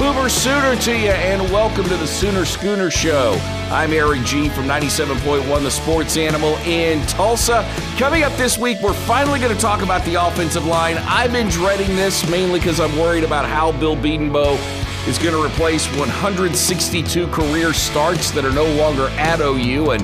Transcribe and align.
Boomer 0.00 0.30
Sooner 0.30 0.76
to 0.76 0.98
you, 0.98 1.10
and 1.10 1.42
welcome 1.52 1.84
to 1.84 1.94
the 1.94 2.06
Sooner 2.06 2.46
Schooner 2.46 2.90
Show. 2.90 3.34
I'm 3.70 3.92
Erik 3.92 4.24
Gee 4.24 4.48
from 4.48 4.64
97.1 4.64 5.62
The 5.62 5.70
Sports 5.70 6.16
Animal 6.16 6.56
in 6.60 7.06
Tulsa. 7.06 7.70
Coming 7.98 8.22
up 8.22 8.32
this 8.38 8.56
week, 8.56 8.80
we're 8.80 8.94
finally 8.94 9.38
going 9.38 9.54
to 9.54 9.60
talk 9.60 9.82
about 9.82 10.02
the 10.06 10.14
offensive 10.14 10.64
line. 10.64 10.96
I've 11.00 11.32
been 11.32 11.50
dreading 11.50 11.96
this 11.96 12.26
mainly 12.30 12.60
because 12.60 12.80
I'm 12.80 12.96
worried 12.96 13.24
about 13.24 13.44
how 13.44 13.72
Bill 13.72 13.94
Bedenbaugh 13.94 14.56
is 15.06 15.18
going 15.18 15.34
to 15.34 15.44
replace 15.44 15.86
162 15.98 17.26
career 17.26 17.74
starts 17.74 18.30
that 18.30 18.46
are 18.46 18.52
no 18.52 18.64
longer 18.76 19.08
at 19.18 19.40
OU 19.40 19.90
and 19.90 20.02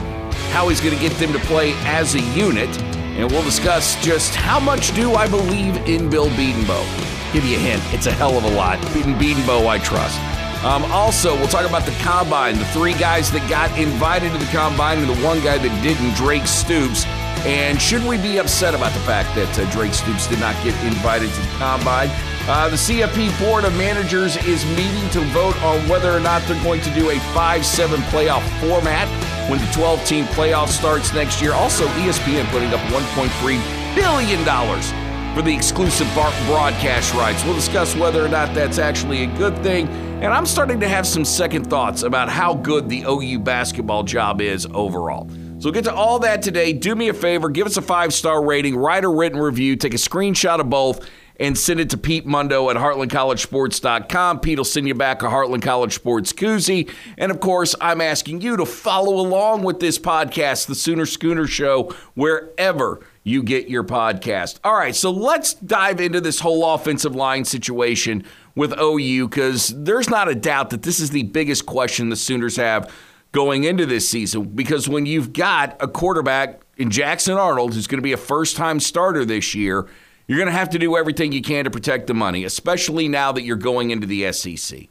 how 0.53 0.69
he's 0.69 0.83
going 0.83 0.95
to 0.95 1.01
get 1.01 1.13
them 1.13 1.33
to 1.33 1.39
play 1.47 1.73
as 1.87 2.15
a 2.17 2.21
unit. 2.21 2.69
And 2.83 3.33
we'll 3.33 3.45
discuss 3.45 3.97
just 4.05 4.35
how 4.35 4.61
much 4.61 4.95
do 4.95 5.15
I 5.15 5.27
believe 5.27 5.79
in 5.89 6.11
Bill 6.11 6.29
Bedenbaugh 6.29 7.16
give 7.33 7.45
you 7.45 7.57
a 7.57 7.61
hint. 7.61 7.83
It's 7.93 8.07
a 8.07 8.13
hell 8.13 8.37
of 8.37 8.45
a 8.45 8.51
lot. 8.51 8.81
Beating 8.93 9.15
Bedenbaugh, 9.15 9.67
I 9.67 9.79
trust. 9.79 10.19
Um, 10.65 10.85
also, 10.91 11.37
we'll 11.37 11.49
talk 11.49 11.69
about 11.69 11.85
the 11.85 11.97
combine. 12.03 12.59
The 12.59 12.65
three 12.67 12.95
guys 12.95 13.31
that 13.33 13.49
got 13.49 13.77
invited 13.79 14.33
to 14.33 14.39
the 14.39 14.51
combine 14.51 14.99
and 14.99 15.09
the 15.09 15.23
one 15.25 15.41
guy 15.41 15.59
that 15.59 15.83
didn't, 15.83 16.15
Drake 16.15 16.47
Stoops. 16.47 17.05
And 17.47 17.81
should 17.81 18.03
we 18.05 18.19
be 18.19 18.39
upset 18.39 18.75
about 18.75 18.93
the 18.93 19.01
fact 19.01 19.35
that 19.37 19.59
uh, 19.59 19.71
Drake 19.71 19.95
Stoops 19.95 20.27
did 20.27 20.41
not 20.41 20.57
get 20.65 20.75
invited 20.85 21.31
to 21.31 21.41
the 21.41 21.53
combine? 21.59 22.11
Uh, 22.49 22.69
the 22.69 22.77
CFP 22.77 23.39
Board 23.39 23.65
of 23.65 23.77
Managers 23.77 24.37
is 24.47 24.65
meeting 24.75 25.09
to 25.11 25.21
vote 25.31 25.55
on 25.63 25.89
whether 25.89 26.11
or 26.11 26.21
not 26.21 26.43
they're 26.49 26.63
going 26.65 26.81
to 26.81 26.91
do 26.95 27.11
a 27.11 27.19
5 27.35 27.65
7 27.65 28.01
playoff 28.11 28.43
format 28.59 29.07
when 29.49 29.61
the 29.61 29.71
12 29.73 30.05
team 30.05 30.25
playoff 30.27 30.69
starts 30.69 31.13
next 31.13 31.41
year. 31.41 31.53
Also, 31.53 31.87
ESPN 32.03 32.47
putting 32.51 32.73
up 32.75 32.81
$1.3 32.91 33.95
billion 33.95 35.06
for 35.37 35.43
the 35.43 35.55
exclusive 35.55 36.11
broadcast 36.15 37.13
rights. 37.13 37.45
We'll 37.45 37.55
discuss 37.55 37.95
whether 37.95 38.25
or 38.25 38.29
not 38.29 38.55
that's 38.55 38.79
actually 38.79 39.25
a 39.25 39.27
good 39.37 39.55
thing. 39.63 39.87
And 40.23 40.33
I'm 40.33 40.47
starting 40.47 40.81
to 40.81 40.89
have 40.89 41.07
some 41.07 41.27
second 41.27 41.69
thoughts 41.69 42.05
about 42.05 42.31
how 42.31 42.55
good 42.55 42.89
the 42.89 43.05
OU 43.07 43.41
basketball 43.41 44.03
job 44.03 44.41
is 44.41 44.67
overall. 44.73 45.29
So 45.29 45.65
we'll 45.65 45.73
get 45.73 45.85
to 45.85 45.95
all 45.95 46.21
that 46.21 46.41
today. 46.41 46.73
Do 46.73 46.95
me 46.95 47.11
a 47.11 47.15
favor, 47.15 47.51
give 47.51 47.67
us 47.67 47.77
a 47.77 47.83
five 47.83 48.15
star 48.15 48.43
rating, 48.43 48.77
write 48.77 49.05
a 49.05 49.11
written 49.11 49.39
review, 49.39 49.77
take 49.77 49.93
a 49.93 49.99
screenshot 49.99 50.59
of 50.59 50.71
both, 50.71 51.07
and 51.39 51.59
send 51.59 51.81
it 51.81 51.91
to 51.91 51.99
Pete 51.99 52.25
Mundo 52.25 52.71
at 52.71 52.77
heartlandcollegesports.com. 52.77 54.41
Pete 54.41 54.57
will 54.57 54.65
send 54.65 54.89
you 54.89 54.95
back 54.95 55.23
a 55.23 55.27
Heartland 55.27 55.61
College 55.61 55.93
Sports 55.93 56.33
koozie. 56.33 56.91
And 57.19 57.31
of 57.31 57.41
course, 57.41 57.75
I'm 57.79 58.01
asking 58.01 58.41
you 58.41 58.57
to 58.57 58.65
follow 58.65 59.17
along 59.21 59.65
with 59.65 59.81
this 59.81 59.99
podcast, 59.99 60.67
The 60.67 60.75
Sooner 60.75 61.05
Schooner 61.05 61.47
Show, 61.47 61.95
wherever 62.15 63.03
you 63.27 63.43
get 63.43 63.69
your 63.69 63.83
podcast. 63.83 64.61
All 64.63 64.75
right, 64.75 64.95
so 64.95 65.11
let's 65.11 65.55
dive 65.55 66.01
into 66.01 66.21
this 66.21 66.39
whole 66.39 66.75
offensive 66.75 67.17
line 67.17 67.45
situation 67.45 68.25
with 68.55 68.73
OU 68.79 69.29
because 69.29 69.75
there's 69.83 70.09
not 70.09 70.29
a 70.29 70.35
doubt 70.37 70.71
that 70.71 70.83
this 70.83 71.01
is 71.01 71.11
the 71.11 71.25
biggest 71.25 71.67
question 71.67 72.09
the 72.09 72.15
Sooners 72.15 72.55
have 72.55 72.89
going 73.33 73.65
into 73.65 73.85
this 73.85 74.09
season. 74.09 74.45
Because 74.45 74.89
when 74.89 75.07
you've 75.07 75.33
got 75.33 75.77
a 75.81 75.89
quarterback 75.89 76.61
in 76.77 76.89
Jackson 76.89 77.37
Arnold 77.37 77.75
who's 77.75 77.89
going 77.89 77.99
to 77.99 78.03
be 78.03 78.13
a 78.13 78.17
first 78.17 78.57
time 78.57 78.79
starter 78.79 79.25
this 79.25 79.57
year, 79.57 79.89
you're 80.29 80.39
going 80.39 80.47
to 80.47 80.57
have 80.57 80.71
to 80.71 80.79
do 80.79 80.97
everything 80.97 81.33
you 81.33 81.43
can 81.43 81.65
to 81.65 81.71
protect 81.71 82.07
the 82.07 82.15
money, 82.15 82.45
especially 82.45 83.09
now 83.09 83.33
that 83.33 83.43
you're 83.43 83.57
going 83.57 83.91
into 83.91 84.07
the 84.07 84.33
SEC. 84.33 84.83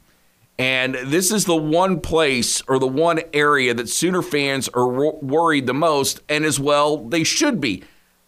And 0.59 0.95
this 1.05 1.31
is 1.31 1.45
the 1.45 1.55
one 1.55 2.02
place 2.02 2.61
or 2.67 2.80
the 2.80 2.88
one 2.88 3.22
area 3.33 3.73
that 3.73 3.88
Sooner 3.88 4.22
fans 4.22 4.67
are 4.73 4.88
worried 5.22 5.67
the 5.67 5.73
most, 5.73 6.20
and 6.27 6.44
as 6.44 6.59
well, 6.59 6.97
they 6.97 7.23
should 7.23 7.61
be 7.61 7.83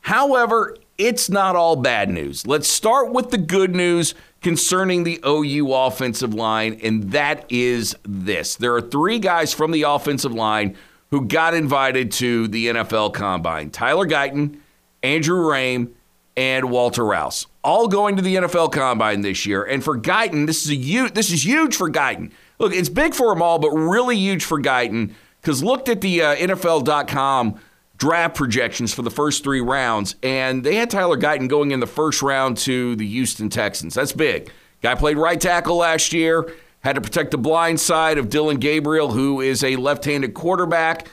However, 0.07 0.77
it's 0.97 1.29
not 1.29 1.57
all 1.57 1.75
bad 1.75 2.09
news. 2.09 2.47
Let's 2.47 2.69
start 2.69 3.11
with 3.11 3.29
the 3.29 3.37
good 3.37 3.75
news 3.75 4.15
concerning 4.41 5.03
the 5.03 5.19
OU 5.27 5.73
offensive 5.73 6.33
line, 6.33 6.79
and 6.81 7.11
that 7.11 7.43
is 7.49 7.93
this. 8.07 8.55
There 8.55 8.73
are 8.73 8.79
three 8.79 9.19
guys 9.19 9.53
from 9.53 9.71
the 9.71 9.81
offensive 9.81 10.31
line 10.31 10.77
who 11.11 11.25
got 11.25 11.53
invited 11.53 12.13
to 12.13 12.47
the 12.47 12.67
NFL 12.67 13.15
Combine 13.15 13.69
Tyler 13.69 14.07
Guyton, 14.07 14.61
Andrew 15.03 15.41
Raym, 15.41 15.89
and 16.37 16.71
Walter 16.71 17.03
Rouse. 17.03 17.45
All 17.61 17.89
going 17.89 18.15
to 18.15 18.21
the 18.21 18.35
NFL 18.35 18.71
Combine 18.71 19.19
this 19.19 19.45
year. 19.45 19.65
And 19.65 19.83
for 19.83 19.99
Guyton, 19.99 20.47
this 20.47 20.63
is 20.63 20.71
a 20.71 20.75
huge, 20.75 21.15
this 21.15 21.33
is 21.33 21.45
huge 21.45 21.75
for 21.75 21.91
Guyton. 21.91 22.31
Look, 22.59 22.73
it's 22.73 22.87
big 22.87 23.13
for 23.13 23.33
them 23.33 23.41
all, 23.41 23.59
but 23.59 23.71
really 23.71 24.15
huge 24.15 24.45
for 24.45 24.61
Guyton 24.61 25.11
because 25.41 25.61
looked 25.61 25.89
at 25.89 25.99
the 25.99 26.21
uh, 26.21 26.35
NFL.com 26.37 27.59
draft 27.97 28.35
projections 28.35 28.93
for 28.93 29.01
the 29.01 29.11
first 29.11 29.43
three 29.43 29.61
rounds, 29.61 30.15
and 30.23 30.63
they 30.63 30.75
had 30.75 30.89
Tyler 30.89 31.17
Guyton 31.17 31.49
going 31.49 31.71
in 31.71 31.79
the 31.79 31.87
first 31.87 32.21
round 32.21 32.57
to 32.57 32.95
the 32.95 33.07
Houston 33.07 33.49
Texans. 33.49 33.95
That's 33.95 34.13
big. 34.13 34.51
Guy 34.81 34.95
played 34.95 35.17
right 35.17 35.41
tackle 35.41 35.77
last 35.77 36.13
year, 36.13 36.53
had 36.81 36.95
to 36.95 37.01
protect 37.01 37.31
the 37.31 37.37
blind 37.37 37.79
side 37.79 38.17
of 38.17 38.29
Dillon 38.29 38.57
Gabriel, 38.57 39.11
who 39.11 39.41
is 39.41 39.63
a 39.63 39.75
left-handed 39.75 40.33
quarterback. 40.35 41.07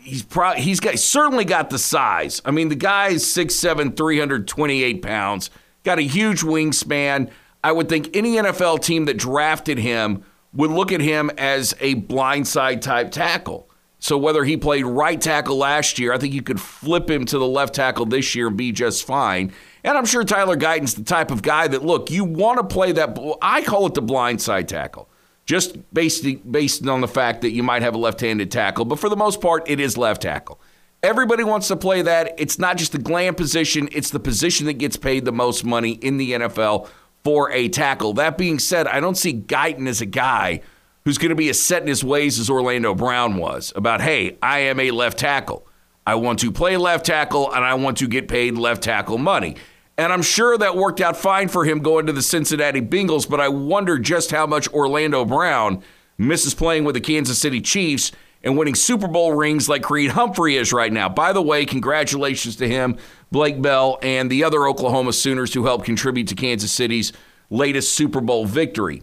he's 0.00 0.24
pro- 0.24 0.54
he's 0.54 0.80
got 0.80 0.98
certainly 0.98 1.44
got 1.44 1.70
the 1.70 1.78
size. 1.78 2.42
I 2.44 2.50
mean, 2.50 2.68
the 2.68 2.74
guy 2.74 3.10
is 3.10 3.24
6'7", 3.24 3.96
328 3.96 5.02
pounds, 5.02 5.50
got 5.84 5.98
a 5.98 6.02
huge 6.02 6.40
wingspan. 6.42 7.30
I 7.62 7.70
would 7.72 7.88
think 7.88 8.16
any 8.16 8.34
NFL 8.34 8.82
team 8.82 9.04
that 9.04 9.16
drafted 9.16 9.78
him 9.78 10.24
would 10.52 10.70
look 10.70 10.90
at 10.90 11.00
him 11.00 11.30
as 11.38 11.74
a 11.78 11.94
blindside 11.94 12.80
type 12.80 13.12
tackle. 13.12 13.69
So 14.00 14.16
whether 14.16 14.44
he 14.44 14.56
played 14.56 14.86
right 14.86 15.20
tackle 15.20 15.58
last 15.58 15.98
year, 15.98 16.14
I 16.14 16.18
think 16.18 16.32
you 16.32 16.42
could 16.42 16.58
flip 16.58 17.08
him 17.08 17.26
to 17.26 17.38
the 17.38 17.46
left 17.46 17.74
tackle 17.74 18.06
this 18.06 18.34
year 18.34 18.48
and 18.48 18.56
be 18.56 18.72
just 18.72 19.06
fine. 19.06 19.52
And 19.84 19.96
I'm 19.96 20.06
sure 20.06 20.24
Tyler 20.24 20.56
Guyton's 20.56 20.94
the 20.94 21.04
type 21.04 21.30
of 21.30 21.42
guy 21.42 21.68
that 21.68 21.84
look, 21.84 22.10
you 22.10 22.24
want 22.24 22.58
to 22.58 22.64
play 22.64 22.92
that. 22.92 23.18
I 23.42 23.62
call 23.62 23.86
it 23.86 23.94
the 23.94 24.02
blind 24.02 24.40
side 24.40 24.68
tackle, 24.68 25.10
just 25.44 25.76
based 25.92 26.24
based 26.50 26.86
on 26.86 27.02
the 27.02 27.08
fact 27.08 27.42
that 27.42 27.50
you 27.50 27.62
might 27.62 27.82
have 27.82 27.94
a 27.94 27.98
left-handed 27.98 28.50
tackle, 28.50 28.86
but 28.86 28.98
for 28.98 29.10
the 29.10 29.16
most 29.16 29.42
part, 29.42 29.68
it 29.68 29.78
is 29.78 29.98
left 29.98 30.22
tackle. 30.22 30.60
Everybody 31.02 31.44
wants 31.44 31.68
to 31.68 31.76
play 31.76 32.02
that. 32.02 32.34
It's 32.38 32.58
not 32.58 32.78
just 32.78 32.92
the 32.92 32.98
glam 32.98 33.34
position; 33.34 33.88
it's 33.92 34.10
the 34.10 34.20
position 34.20 34.64
that 34.66 34.74
gets 34.74 34.96
paid 34.96 35.26
the 35.26 35.32
most 35.32 35.62
money 35.62 35.92
in 35.92 36.16
the 36.16 36.32
NFL 36.32 36.88
for 37.22 37.50
a 37.52 37.68
tackle. 37.68 38.14
That 38.14 38.38
being 38.38 38.58
said, 38.58 38.86
I 38.86 39.00
don't 39.00 39.16
see 39.16 39.34
Guyton 39.34 39.86
as 39.86 40.00
a 40.00 40.06
guy 40.06 40.62
who's 41.04 41.18
going 41.18 41.30
to 41.30 41.36
be 41.36 41.48
as 41.48 41.60
set 41.60 41.82
in 41.82 41.88
his 41.88 42.04
ways 42.04 42.38
as 42.38 42.50
Orlando 42.50 42.94
Brown 42.94 43.36
was 43.36 43.72
about, 43.74 44.00
hey, 44.00 44.36
I 44.42 44.60
am 44.60 44.78
a 44.80 44.90
left 44.90 45.18
tackle. 45.18 45.66
I 46.06 46.14
want 46.16 46.38
to 46.40 46.50
play 46.50 46.76
left 46.76 47.06
tackle 47.06 47.52
and 47.52 47.64
I 47.64 47.74
want 47.74 47.98
to 47.98 48.08
get 48.08 48.28
paid 48.28 48.56
left 48.56 48.82
tackle 48.82 49.18
money. 49.18 49.56
And 49.96 50.12
I'm 50.12 50.22
sure 50.22 50.56
that 50.56 50.76
worked 50.76 51.00
out 51.00 51.16
fine 51.16 51.48
for 51.48 51.64
him 51.64 51.80
going 51.80 52.06
to 52.06 52.12
the 52.12 52.22
Cincinnati 52.22 52.80
Bengals, 52.80 53.28
but 53.28 53.40
I 53.40 53.48
wonder 53.48 53.98
just 53.98 54.30
how 54.30 54.46
much 54.46 54.68
Orlando 54.68 55.24
Brown 55.24 55.82
misses 56.16 56.54
playing 56.54 56.84
with 56.84 56.94
the 56.94 57.00
Kansas 57.00 57.38
City 57.38 57.60
Chiefs 57.60 58.12
and 58.42 58.56
winning 58.56 58.74
Super 58.74 59.08
Bowl 59.08 59.34
rings 59.34 59.68
like 59.68 59.82
Creed 59.82 60.12
Humphrey 60.12 60.56
is 60.56 60.72
right 60.72 60.92
now. 60.92 61.08
By 61.08 61.32
the 61.32 61.42
way, 61.42 61.66
congratulations 61.66 62.56
to 62.56 62.68
him, 62.68 62.96
Blake 63.30 63.60
Bell, 63.60 63.98
and 64.02 64.30
the 64.30 64.44
other 64.44 64.66
Oklahoma 64.66 65.12
Sooners 65.12 65.52
who 65.52 65.66
helped 65.66 65.84
contribute 65.84 66.28
to 66.28 66.34
Kansas 66.34 66.72
City's 66.72 67.12
latest 67.50 67.94
Super 67.94 68.22
Bowl 68.22 68.46
victory. 68.46 69.02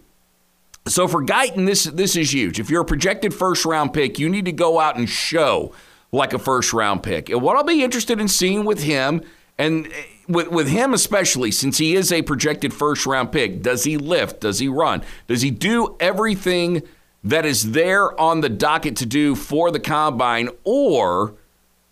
So 0.88 1.08
for 1.08 1.22
Guyton, 1.22 1.66
this 1.66 1.84
this 1.84 2.16
is 2.16 2.32
huge. 2.32 2.58
If 2.58 2.70
you're 2.70 2.82
a 2.82 2.86
projected 2.86 3.34
first 3.34 3.64
round 3.64 3.92
pick, 3.92 4.18
you 4.18 4.28
need 4.28 4.44
to 4.46 4.52
go 4.52 4.80
out 4.80 4.96
and 4.96 5.08
show 5.08 5.72
like 6.12 6.32
a 6.32 6.38
first 6.38 6.72
round 6.72 7.02
pick. 7.02 7.28
And 7.28 7.42
what 7.42 7.56
I'll 7.56 7.64
be 7.64 7.82
interested 7.82 8.20
in 8.20 8.28
seeing 8.28 8.64
with 8.64 8.82
him, 8.82 9.22
and 9.58 9.86
eh, 9.86 9.90
with 10.28 10.48
with 10.48 10.68
him 10.68 10.94
especially, 10.94 11.50
since 11.50 11.78
he 11.78 11.94
is 11.94 12.12
a 12.12 12.22
projected 12.22 12.72
first 12.72 13.06
round 13.06 13.32
pick, 13.32 13.62
does 13.62 13.84
he 13.84 13.96
lift? 13.96 14.40
Does 14.40 14.58
he 14.58 14.68
run? 14.68 15.02
Does 15.26 15.42
he 15.42 15.50
do 15.50 15.96
everything 16.00 16.82
that 17.24 17.44
is 17.44 17.72
there 17.72 18.18
on 18.20 18.40
the 18.40 18.48
docket 18.48 18.96
to 18.96 19.06
do 19.06 19.34
for 19.34 19.70
the 19.70 19.80
combine, 19.80 20.48
or 20.64 21.34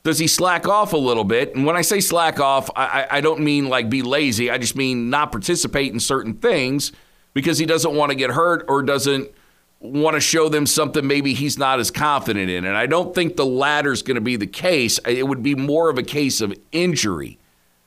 does 0.04 0.20
he 0.20 0.28
slack 0.28 0.68
off 0.68 0.92
a 0.92 0.96
little 0.96 1.24
bit? 1.24 1.54
And 1.56 1.66
when 1.66 1.76
I 1.76 1.82
say 1.82 1.98
slack 1.98 2.38
off, 2.38 2.70
I, 2.76 3.06
I 3.10 3.20
don't 3.20 3.40
mean 3.40 3.68
like 3.68 3.90
be 3.90 4.02
lazy. 4.02 4.50
I 4.50 4.58
just 4.58 4.76
mean 4.76 5.10
not 5.10 5.32
participate 5.32 5.92
in 5.92 5.98
certain 5.98 6.34
things 6.34 6.92
because 7.36 7.58
he 7.58 7.66
doesn't 7.66 7.94
want 7.94 8.08
to 8.08 8.16
get 8.16 8.30
hurt 8.30 8.64
or 8.66 8.82
doesn't 8.82 9.30
want 9.78 10.14
to 10.14 10.20
show 10.20 10.48
them 10.48 10.64
something 10.64 11.06
maybe 11.06 11.34
he's 11.34 11.58
not 11.58 11.78
as 11.78 11.90
confident 11.90 12.48
in. 12.48 12.64
And 12.64 12.74
I 12.74 12.86
don't 12.86 13.14
think 13.14 13.36
the 13.36 13.44
latter 13.44 13.92
is 13.92 14.00
going 14.00 14.14
to 14.14 14.22
be 14.22 14.36
the 14.36 14.46
case. 14.46 14.98
It 15.06 15.28
would 15.28 15.42
be 15.42 15.54
more 15.54 15.90
of 15.90 15.98
a 15.98 16.02
case 16.02 16.40
of 16.40 16.54
injury 16.72 17.38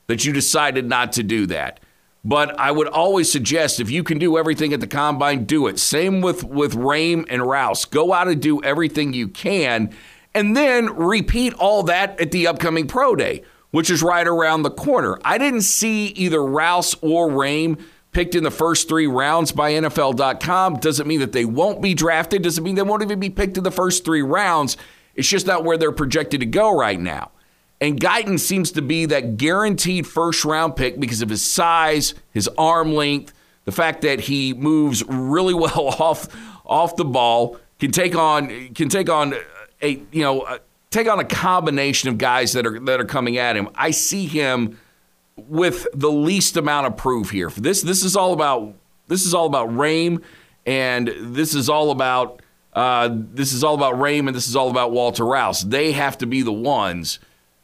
that 0.06 0.24
you 0.24 0.34
decided 0.34 0.88
not 0.88 1.14
to 1.14 1.24
do 1.24 1.48
that. 1.48 1.80
But 2.24 2.60
I 2.60 2.70
would 2.70 2.90
always 2.90 3.32
suggest 3.32 3.80
if 3.80 3.90
you 3.90 4.04
can 4.04 4.20
do 4.20 4.38
everything 4.38 4.72
at 4.72 4.82
the 4.82 4.88
combine, 4.88 5.46
do 5.46 5.66
it. 5.66 5.80
Same 5.80 6.22
with 6.22 6.44
with 6.44 6.76
Raym 6.76 7.26
and 7.28 7.42
Rouse. 7.42 7.86
Go 7.86 8.14
out 8.14 8.28
and 8.28 8.40
do 8.40 8.62
everything 8.62 9.14
you 9.14 9.30
can, 9.30 9.92
and 10.36 10.56
then 10.56 10.96
repeat 10.96 11.56
all 11.56 11.82
that 11.84 12.20
at 12.22 12.30
the 12.30 12.46
upcoming 12.46 12.86
pro 12.86 13.16
day, 13.16 13.42
which 13.72 13.90
is 13.90 14.04
right 14.04 14.28
around 14.28 14.62
the 14.62 14.70
corner. 14.70 15.18
I 15.26 15.40
didn't 15.40 15.62
see 15.62 16.08
either 16.10 16.46
Rouse 16.46 16.94
or 17.02 17.30
Raym 17.30 17.80
picked 18.12 18.36
in 18.36 18.44
the 18.44 18.52
first 18.52 18.90
three 18.90 19.08
rounds 19.08 19.52
by 19.52 19.72
NFL.com 19.74 20.78
doesn't 20.78 21.08
mean 21.08 21.20
that 21.20 21.32
they 21.32 21.46
won't 21.46 21.82
be 21.82 21.94
drafted, 21.94 22.42
doesn't 22.42 22.64
mean 22.64 22.76
they 22.76 22.82
won't 22.82 23.04
even 23.04 23.20
be 23.20 23.30
picked 23.30 23.58
in 23.58 23.64
the 23.64 23.72
first 23.72 24.04
three 24.06 24.22
rounds. 24.22 24.78
It's 25.16 25.28
just 25.28 25.46
not 25.46 25.64
where 25.64 25.78
they're 25.78 25.92
projected 25.92 26.40
to 26.40 26.46
go 26.46 26.76
right 26.76 27.00
now. 27.00 27.32
And 27.82 28.00
Guyton 28.00 28.40
seems 28.40 28.72
to 28.74 28.82
be 28.82 29.06
that 29.06 29.38
guaranteed 29.38 30.06
first 30.06 30.44
round 30.44 30.76
pick 30.76 31.00
because 31.00 31.22
of 31.22 31.30
his 31.30 31.46
size, 31.46 32.14
his 32.32 32.50
arm 32.58 32.94
length, 32.94 33.34
the 33.66 33.72
fact 33.72 34.02
that 34.02 34.22
he 34.22 34.54
moves 34.54 35.04
really 35.06 35.54
well 35.56 35.96
off 36.00 36.28
off 36.66 36.96
the 36.96 37.06
ball, 37.06 37.58
can 37.80 37.92
take 37.92 38.16
on 38.16 38.74
can 38.74 38.90
take 38.90 39.10
on 39.10 39.34
a 39.82 40.02
you 40.12 40.24
know 40.24 40.60
take 40.90 41.08
on 41.08 41.20
a 41.20 41.26
combination 41.26 42.10
of 42.10 42.18
guys 42.18 42.54
that 42.54 42.66
are 42.66 42.80
that 42.82 43.00
are 43.00 43.06
coming 43.06 43.38
at 43.38 43.56
him. 43.56 43.70
I 43.76 43.92
see 43.92 44.26
him 44.26 44.78
with 45.48 45.88
the 45.94 46.12
least 46.12 46.58
amount 46.58 46.88
of 46.88 46.98
proof 46.98 47.30
here. 47.30 47.50
This 47.50 47.82
this 47.82 48.04
is 48.04 48.16
all 48.16 48.34
about 48.34 48.74
this 49.08 49.26
is 49.26 49.34
all 49.34 49.46
about 49.46 49.70
Raym, 49.70 50.24
and 50.66 51.12
this 51.20 51.54
is 51.56 51.70
all 51.70 51.92
about 51.92 52.42
uh, 52.74 53.10
this 53.12 53.54
is 53.54 53.64
all 53.64 53.76
about 53.76 53.96
Raym, 53.96 54.28
and 54.28 54.36
this 54.36 54.48
is 54.48 54.56
all 54.56 54.70
about 54.70 54.92
Walter 54.92 55.26
Rouse. 55.26 55.62
They 55.62 55.92
have 55.92 56.18
to 56.20 56.26
be 56.26 56.42
the 56.42 56.54
ones 56.54 57.20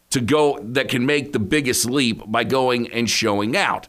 to 0.10 0.22
go 0.22 0.60
that 0.62 0.90
can 0.90 1.06
make 1.06 1.34
the 1.34 1.40
biggest 1.40 1.90
leap 1.90 2.22
by 2.26 2.44
going 2.44 2.92
and 2.92 3.10
showing 3.10 3.56
out. 3.56 3.88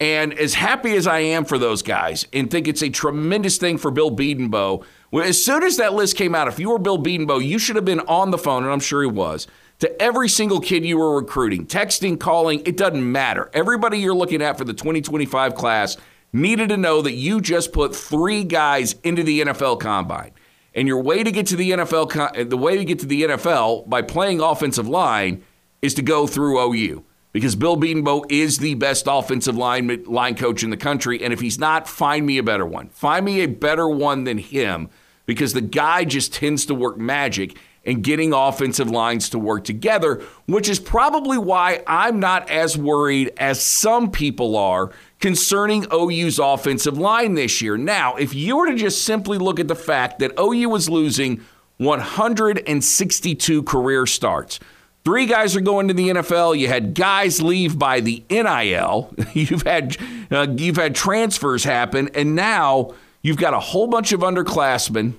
And 0.00 0.32
as 0.34 0.54
happy 0.54 0.94
as 0.94 1.06
I 1.06 1.20
am 1.20 1.44
for 1.44 1.58
those 1.58 1.82
guys, 1.82 2.26
and 2.32 2.50
think 2.50 2.68
it's 2.68 2.82
a 2.82 2.90
tremendous 2.90 3.58
thing 3.58 3.78
for 3.78 3.90
Bill 3.90 4.10
Bedenbaugh, 4.10 4.84
as 5.12 5.44
soon 5.44 5.64
as 5.64 5.76
that 5.78 5.94
list 5.94 6.16
came 6.16 6.34
out, 6.34 6.46
if 6.46 6.58
you 6.58 6.70
were 6.70 6.78
Bill 6.78 6.98
Bedenbaugh, 6.98 7.44
you 7.44 7.58
should 7.58 7.76
have 7.76 7.84
been 7.84 8.00
on 8.00 8.30
the 8.30 8.38
phone, 8.38 8.62
and 8.62 8.72
I'm 8.72 8.80
sure 8.80 9.02
he 9.02 9.08
was, 9.08 9.48
to 9.80 10.02
every 10.02 10.28
single 10.28 10.60
kid 10.60 10.84
you 10.84 10.98
were 10.98 11.16
recruiting, 11.16 11.66
texting, 11.66 12.18
calling, 12.18 12.62
it 12.66 12.76
doesn't 12.76 13.12
matter. 13.12 13.50
Everybody 13.52 13.98
you're 13.98 14.14
looking 14.14 14.42
at 14.42 14.58
for 14.58 14.64
the 14.64 14.72
2025 14.72 15.54
class 15.54 15.96
needed 16.32 16.68
to 16.70 16.76
know 16.76 17.00
that 17.02 17.12
you 17.12 17.40
just 17.40 17.72
put 17.72 17.94
three 17.94 18.44
guys 18.44 18.96
into 19.04 19.22
the 19.22 19.40
NFL 19.40 19.80
combine. 19.80 20.32
And 20.74 20.86
your 20.86 21.02
way 21.02 21.22
to 21.22 21.30
get 21.30 21.46
to 21.48 21.56
the 21.56 21.70
NFL, 21.70 22.38
uh, 22.38 22.44
the 22.44 22.56
way 22.56 22.76
to 22.76 22.84
get 22.84 22.98
to 23.00 23.06
the 23.06 23.22
NFL 23.22 23.88
by 23.88 24.02
playing 24.02 24.40
offensive 24.40 24.88
line 24.88 25.42
is 25.80 25.94
to 25.94 26.02
go 26.02 26.26
through 26.26 26.60
OU 26.60 27.04
because 27.32 27.56
Bill 27.56 27.76
Bedenbaugh 27.76 28.30
is 28.30 28.58
the 28.58 28.74
best 28.74 29.06
offensive 29.08 29.56
line 29.56 30.04
line 30.04 30.34
coach 30.34 30.62
in 30.62 30.70
the 30.70 30.76
country. 30.76 31.22
And 31.22 31.32
if 31.32 31.40
he's 31.40 31.58
not, 31.58 31.88
find 31.88 32.26
me 32.26 32.38
a 32.38 32.42
better 32.42 32.66
one. 32.66 32.88
Find 32.90 33.24
me 33.24 33.40
a 33.40 33.46
better 33.46 33.88
one 33.88 34.24
than 34.24 34.38
him 34.38 34.90
because 35.26 35.52
the 35.52 35.60
guy 35.60 36.04
just 36.04 36.32
tends 36.32 36.66
to 36.66 36.74
work 36.74 36.98
magic 36.98 37.56
in 37.88 38.02
getting 38.02 38.34
offensive 38.34 38.90
lines 38.90 39.30
to 39.30 39.38
work 39.38 39.64
together, 39.64 40.22
which 40.44 40.68
is 40.68 40.78
probably 40.78 41.38
why 41.38 41.82
I'm 41.86 42.20
not 42.20 42.50
as 42.50 42.76
worried 42.76 43.32
as 43.38 43.62
some 43.62 44.10
people 44.10 44.58
are 44.58 44.92
concerning 45.20 45.86
OU's 45.90 46.38
offensive 46.38 46.98
line 46.98 47.32
this 47.32 47.62
year. 47.62 47.78
Now, 47.78 48.16
if 48.16 48.34
you 48.34 48.58
were 48.58 48.66
to 48.66 48.76
just 48.76 49.04
simply 49.04 49.38
look 49.38 49.58
at 49.58 49.68
the 49.68 49.74
fact 49.74 50.18
that 50.18 50.38
OU 50.38 50.68
was 50.68 50.90
losing 50.90 51.40
162 51.78 53.62
career 53.62 54.04
starts, 54.04 54.60
Three 55.04 55.24
guys 55.24 55.56
are 55.56 55.62
going 55.62 55.88
to 55.88 55.94
the 55.94 56.10
NFL. 56.10 56.58
You 56.58 56.68
had 56.68 56.92
guys 56.92 57.40
leave 57.40 57.78
by 57.78 58.00
the 58.00 58.22
NIL. 58.28 59.14
You've 59.32 59.62
had 59.62 59.96
uh, 60.30 60.48
you've 60.54 60.76
had 60.76 60.94
transfers 60.94 61.64
happen, 61.64 62.10
and 62.14 62.34
now 62.34 62.92
you've 63.22 63.38
got 63.38 63.54
a 63.54 63.60
whole 63.60 63.86
bunch 63.86 64.12
of 64.12 64.20
underclassmen, 64.20 65.14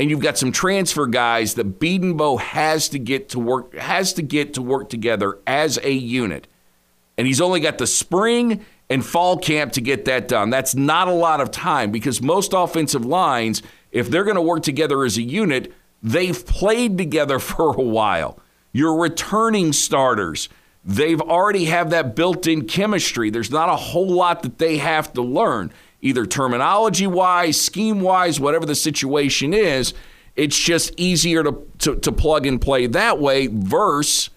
and 0.00 0.08
you've 0.08 0.20
got 0.20 0.38
some 0.38 0.50
transfer 0.50 1.06
guys 1.06 1.54
that 1.54 1.78
Bedenbaugh 1.78 2.40
has 2.40 2.88
to 2.88 2.98
get 2.98 3.28
to 3.28 3.38
work 3.38 3.74
has 3.74 4.14
to 4.14 4.22
get 4.22 4.54
to 4.54 4.62
work 4.62 4.88
together 4.88 5.38
as 5.46 5.78
a 5.82 5.92
unit, 5.92 6.48
and 7.18 7.26
he's 7.26 7.40
only 7.40 7.60
got 7.60 7.76
the 7.76 7.86
spring 7.86 8.64
and 8.88 9.04
fall 9.04 9.36
camp 9.36 9.74
to 9.74 9.82
get 9.82 10.06
that 10.06 10.26
done. 10.26 10.48
That's 10.48 10.74
not 10.74 11.06
a 11.06 11.12
lot 11.12 11.42
of 11.42 11.50
time 11.50 11.92
because 11.92 12.22
most 12.22 12.54
offensive 12.54 13.04
lines, 13.04 13.62
if 13.92 14.08
they're 14.08 14.24
going 14.24 14.36
to 14.36 14.42
work 14.42 14.62
together 14.62 15.04
as 15.04 15.18
a 15.18 15.22
unit, 15.22 15.70
they've 16.02 16.46
played 16.46 16.96
together 16.96 17.38
for 17.38 17.76
a 17.76 17.82
while 17.82 18.40
your 18.72 18.98
returning 18.98 19.72
starters. 19.72 20.48
They've 20.82 21.20
already 21.20 21.66
have 21.66 21.90
that 21.90 22.16
built-in 22.16 22.66
chemistry. 22.66 23.28
There's 23.28 23.50
not 23.50 23.68
a 23.68 23.76
whole 23.76 24.08
lot 24.08 24.42
that 24.44 24.56
they 24.56 24.78
have 24.78 25.12
to 25.12 25.20
learn, 25.20 25.72
either 26.02 26.26
terminology 26.26 27.06
wise, 27.06 27.60
scheme 27.60 28.00
wise, 28.00 28.40
whatever 28.40 28.66
the 28.66 28.74
situation 28.74 29.52
is. 29.52 29.94
It's 30.36 30.58
just 30.58 30.92
easier 30.98 31.42
to, 31.42 31.66
to, 31.78 31.96
to 31.96 32.12
plug 32.12 32.46
and 32.46 32.60
play 32.60 32.86
that 32.86 33.18
way 33.18 33.48
versus 33.48 34.30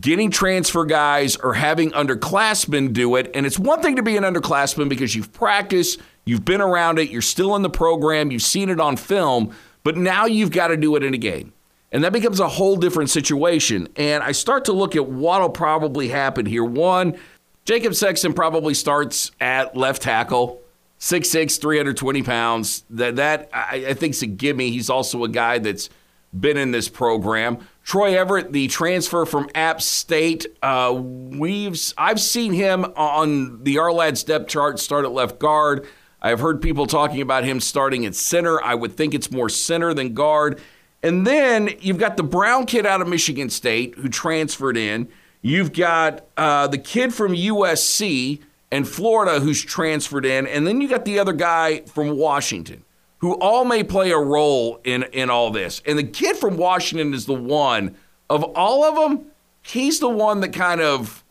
getting 0.00 0.30
transfer 0.30 0.84
guys 0.84 1.36
or 1.36 1.54
having 1.54 1.90
underclassmen 1.90 2.92
do 2.92 3.16
it. 3.16 3.30
And 3.34 3.44
it's 3.44 3.58
one 3.58 3.82
thing 3.82 3.96
to 3.96 4.02
be 4.02 4.16
an 4.16 4.24
underclassman 4.24 4.88
because 4.88 5.14
you've 5.14 5.32
practiced, 5.32 6.00
you've 6.24 6.44
been 6.44 6.60
around 6.60 6.98
it, 6.98 7.10
you're 7.10 7.22
still 7.22 7.54
in 7.54 7.62
the 7.62 7.70
program, 7.70 8.30
you've 8.30 8.42
seen 8.42 8.70
it 8.70 8.80
on 8.80 8.96
film, 8.96 9.54
but 9.82 9.96
now 9.96 10.24
you've 10.24 10.50
got 10.50 10.68
to 10.68 10.76
do 10.76 10.96
it 10.96 11.02
in 11.02 11.12
a 11.12 11.18
game. 11.18 11.52
And 11.92 12.02
that 12.02 12.12
becomes 12.12 12.40
a 12.40 12.48
whole 12.48 12.76
different 12.76 13.10
situation. 13.10 13.88
And 13.94 14.24
I 14.24 14.32
start 14.32 14.64
to 14.64 14.72
look 14.72 14.96
at 14.96 15.06
what'll 15.06 15.50
probably 15.50 16.08
happen 16.08 16.44
here. 16.44 16.64
One, 16.64 17.16
Jacob 17.64 17.94
Sexton 17.94 18.32
probably 18.32 18.74
starts 18.74 19.30
at 19.40 19.76
left 19.76 20.02
tackle, 20.02 20.60
6'6, 21.00 21.60
320 21.60 22.22
pounds. 22.22 22.84
That, 22.90 23.16
that 23.16 23.50
I, 23.52 23.86
I 23.88 23.94
think 23.94 24.14
is 24.14 24.22
a 24.22 24.26
gimme. 24.26 24.70
He's 24.70 24.88
also 24.88 25.24
a 25.24 25.28
guy 25.28 25.58
that's 25.58 25.90
been 26.38 26.56
in 26.56 26.70
this 26.70 26.88
program. 26.88 27.58
Troy 27.84 28.18
Everett, 28.18 28.52
the 28.52 28.66
transfer 28.68 29.24
from 29.26 29.48
App 29.54 29.82
State, 29.82 30.46
uh, 30.62 30.92
we've 30.94 31.78
I've 31.98 32.20
seen 32.20 32.52
him 32.52 32.84
on 32.96 33.62
the 33.62 33.76
Ourlads 33.76 34.24
depth 34.24 34.48
chart 34.48 34.78
start 34.78 35.04
at 35.04 35.12
left 35.12 35.38
guard. 35.38 35.86
I've 36.22 36.40
heard 36.40 36.62
people 36.62 36.86
talking 36.86 37.20
about 37.20 37.44
him 37.44 37.60
starting 37.60 38.06
at 38.06 38.14
center. 38.14 38.62
I 38.62 38.74
would 38.74 38.96
think 38.96 39.12
it's 39.12 39.30
more 39.30 39.50
center 39.50 39.92
than 39.92 40.14
guard. 40.14 40.60
And 41.02 41.26
then 41.26 41.68
you've 41.80 41.98
got 41.98 42.16
the 42.16 42.22
Brown 42.22 42.64
kid 42.64 42.86
out 42.86 43.02
of 43.02 43.08
Michigan 43.08 43.50
State 43.50 43.94
who 43.96 44.08
transferred 44.08 44.78
in. 44.78 45.08
You've 45.42 45.74
got 45.74 46.24
uh, 46.38 46.66
the 46.66 46.78
kid 46.78 47.12
from 47.12 47.34
USC 47.34 48.40
and 48.74 48.88
Florida 48.88 49.38
who's 49.38 49.62
transferred 49.62 50.26
in. 50.26 50.48
And 50.48 50.66
then 50.66 50.80
you 50.80 50.88
got 50.88 51.04
the 51.04 51.20
other 51.20 51.32
guy 51.32 51.82
from 51.82 52.16
Washington 52.16 52.84
who 53.18 53.34
all 53.34 53.64
may 53.64 53.84
play 53.84 54.10
a 54.10 54.18
role 54.18 54.80
in, 54.82 55.04
in 55.12 55.30
all 55.30 55.52
this. 55.52 55.80
And 55.86 55.96
the 55.96 56.02
kid 56.02 56.36
from 56.36 56.56
Washington 56.56 57.14
is 57.14 57.24
the 57.24 57.34
one 57.34 57.94
of 58.28 58.42
all 58.56 58.82
of 58.82 58.96
them, 58.96 59.26
he's 59.62 60.00
the 60.00 60.08
one 60.08 60.40
that 60.40 60.52
kind 60.52 60.80
of 60.80 61.22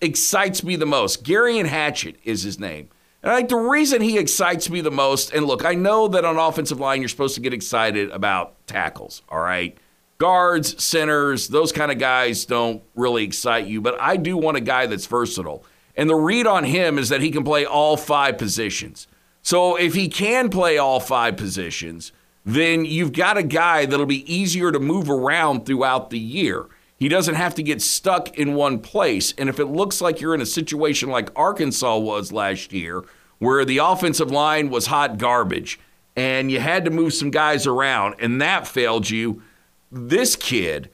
excites 0.00 0.62
me 0.62 0.76
the 0.76 0.86
most. 0.86 1.24
Geirean 1.24 1.66
Hatchett 1.66 2.16
is 2.22 2.44
his 2.44 2.60
name. 2.60 2.88
And 3.24 3.32
I 3.32 3.36
think 3.36 3.48
the 3.48 3.56
reason 3.56 4.00
he 4.00 4.16
excites 4.16 4.70
me 4.70 4.80
the 4.80 4.92
most, 4.92 5.32
and 5.32 5.46
look, 5.46 5.64
I 5.64 5.74
know 5.74 6.06
that 6.06 6.24
on 6.24 6.36
offensive 6.36 6.78
line 6.78 7.00
you're 7.00 7.08
supposed 7.08 7.34
to 7.34 7.40
get 7.40 7.52
excited 7.52 8.10
about 8.10 8.54
tackles, 8.68 9.22
all 9.28 9.40
right? 9.40 9.76
Guards, 10.18 10.80
centers, 10.82 11.48
those 11.48 11.72
kind 11.72 11.90
of 11.90 11.98
guys 11.98 12.44
don't 12.44 12.84
really 12.94 13.24
excite 13.24 13.66
you, 13.66 13.80
but 13.80 14.00
I 14.00 14.16
do 14.16 14.36
want 14.36 14.56
a 14.56 14.60
guy 14.60 14.86
that's 14.86 15.06
versatile. 15.06 15.64
And 15.98 16.08
the 16.08 16.14
read 16.14 16.46
on 16.46 16.62
him 16.62 16.96
is 16.96 17.08
that 17.08 17.20
he 17.20 17.32
can 17.32 17.42
play 17.42 17.66
all 17.66 17.96
five 17.96 18.38
positions. 18.38 19.08
So 19.42 19.74
if 19.74 19.94
he 19.94 20.08
can 20.08 20.48
play 20.48 20.78
all 20.78 21.00
five 21.00 21.36
positions, 21.36 22.12
then 22.46 22.84
you've 22.84 23.12
got 23.12 23.36
a 23.36 23.42
guy 23.42 23.84
that'll 23.84 24.06
be 24.06 24.32
easier 24.32 24.70
to 24.70 24.78
move 24.78 25.10
around 25.10 25.66
throughout 25.66 26.10
the 26.10 26.18
year. 26.18 26.66
He 26.96 27.08
doesn't 27.08 27.34
have 27.34 27.54
to 27.56 27.64
get 27.64 27.82
stuck 27.82 28.38
in 28.38 28.54
one 28.54 28.78
place. 28.78 29.34
And 29.36 29.48
if 29.48 29.58
it 29.58 29.66
looks 29.66 30.00
like 30.00 30.20
you're 30.20 30.34
in 30.34 30.40
a 30.40 30.46
situation 30.46 31.10
like 31.10 31.30
Arkansas 31.36 31.98
was 31.98 32.32
last 32.32 32.72
year, 32.72 33.04
where 33.40 33.64
the 33.64 33.78
offensive 33.78 34.30
line 34.30 34.70
was 34.70 34.86
hot 34.86 35.18
garbage 35.18 35.80
and 36.16 36.50
you 36.50 36.60
had 36.60 36.84
to 36.84 36.90
move 36.92 37.12
some 37.12 37.30
guys 37.30 37.66
around 37.66 38.14
and 38.20 38.40
that 38.40 38.68
failed 38.68 39.10
you, 39.10 39.42
this 39.90 40.36
kid, 40.36 40.90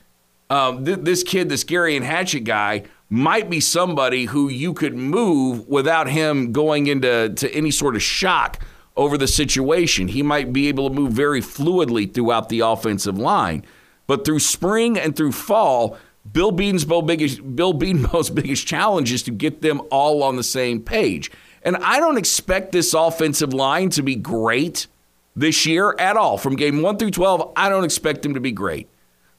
um, 0.48 0.84
th- 0.84 1.00
this 1.00 1.22
kid, 1.22 1.50
this 1.50 1.64
Geirean 1.64 2.02
Hatchett 2.02 2.44
guy, 2.44 2.84
might 3.10 3.50
be 3.50 3.60
somebody 3.60 4.26
who 4.26 4.48
you 4.48 4.72
could 4.72 4.94
move 4.94 5.68
without 5.68 6.08
him 6.08 6.52
going 6.52 6.86
into 6.86 7.32
to 7.34 7.54
any 7.54 7.70
sort 7.70 7.94
of 7.94 8.02
shock 8.02 8.64
over 8.96 9.18
the 9.18 9.26
situation. 9.26 10.08
He 10.08 10.22
might 10.22 10.52
be 10.52 10.68
able 10.68 10.88
to 10.88 10.94
move 10.94 11.12
very 11.12 11.40
fluidly 11.40 12.12
throughout 12.12 12.48
the 12.48 12.60
offensive 12.60 13.18
line. 13.18 13.64
But 14.06 14.24
through 14.24 14.40
spring 14.40 14.98
and 14.98 15.16
through 15.16 15.32
fall, 15.32 15.98
Bill 16.30 16.52
Bedenbaugh's 16.52 17.06
biggest, 17.06 17.56
Bill 17.56 17.74
Bedenbaugh's 17.74 18.30
biggest 18.30 18.66
challenge 18.66 19.12
is 19.12 19.22
to 19.24 19.30
get 19.30 19.62
them 19.62 19.82
all 19.90 20.22
on 20.22 20.36
the 20.36 20.42
same 20.42 20.80
page. 20.80 21.30
And 21.62 21.76
I 21.76 21.98
don't 21.98 22.18
expect 22.18 22.72
this 22.72 22.94
offensive 22.94 23.52
line 23.54 23.90
to 23.90 24.02
be 24.02 24.16
great 24.16 24.86
this 25.34 25.66
year 25.66 25.94
at 25.98 26.16
all. 26.16 26.38
From 26.38 26.56
game 26.56 26.82
1 26.82 26.98
through 26.98 27.10
12, 27.10 27.52
I 27.56 27.68
don't 27.68 27.84
expect 27.84 28.22
them 28.22 28.34
to 28.34 28.40
be 28.40 28.52
great. 28.52 28.88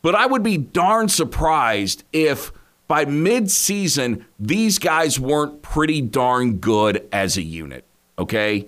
But 0.02 0.16
I 0.16 0.26
would 0.26 0.44
be 0.44 0.58
darn 0.58 1.10
surprised 1.10 2.04
if 2.14 2.52
by 2.88 3.06
mid-season 3.06 4.26
these 4.40 4.80
guys 4.80 5.20
weren't 5.20 5.62
pretty 5.62 6.02
darn 6.02 6.58
good 6.58 7.08
as 7.12 7.38
a 7.38 7.42
unit, 7.42 7.86
okay? 8.18 8.68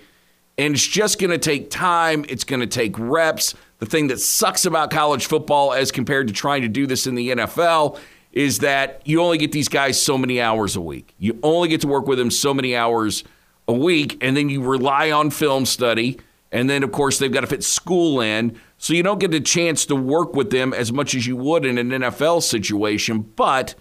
And 0.57 0.73
it's 0.73 0.85
just 0.85 1.19
going 1.19 1.31
to 1.31 1.37
take 1.37 1.69
time, 1.69 2.25
it's 2.27 2.43
going 2.43 2.61
to 2.61 2.67
take 2.67 2.97
reps. 2.97 3.53
The 3.79 3.85
thing 3.85 4.07
that 4.07 4.19
sucks 4.19 4.65
about 4.65 4.89
college 4.89 5.27
football 5.27 5.71
as 5.71 5.91
compared 5.91 6.27
to 6.29 6.33
trying 6.33 6.63
to 6.63 6.67
do 6.67 6.87
this 6.87 7.05
in 7.05 7.13
the 7.13 7.29
NFL 7.29 7.99
is 8.31 8.59
that 8.59 9.01
you 9.05 9.21
only 9.21 9.37
get 9.37 9.51
these 9.51 9.67
guys 9.67 10.01
so 10.01 10.17
many 10.17 10.41
hours 10.41 10.75
a 10.75 10.81
week. 10.81 11.13
You 11.19 11.39
only 11.43 11.69
get 11.69 11.81
to 11.81 11.87
work 11.87 12.07
with 12.07 12.17
them 12.17 12.31
so 12.31 12.53
many 12.53 12.75
hours 12.75 13.23
a 13.67 13.73
week, 13.73 14.17
and 14.21 14.35
then 14.35 14.49
you 14.49 14.61
rely 14.61 15.11
on 15.11 15.29
film 15.29 15.65
study. 15.65 16.19
And 16.51 16.69
then, 16.69 16.83
of 16.83 16.91
course, 16.91 17.19
they've 17.19 17.31
got 17.31 17.41
to 17.41 17.47
fit 17.47 17.63
school 17.63 18.21
in. 18.21 18.59
So 18.77 18.93
you 18.93 19.03
don't 19.03 19.19
get 19.19 19.33
a 19.33 19.39
chance 19.39 19.85
to 19.87 19.95
work 19.95 20.33
with 20.33 20.49
them 20.49 20.73
as 20.73 20.93
much 20.93 21.13
as 21.13 21.27
you 21.27 21.35
would 21.35 21.65
in 21.65 21.77
an 21.77 21.89
NFL 21.89 22.41
situation. 22.43 23.21
But 23.21 23.75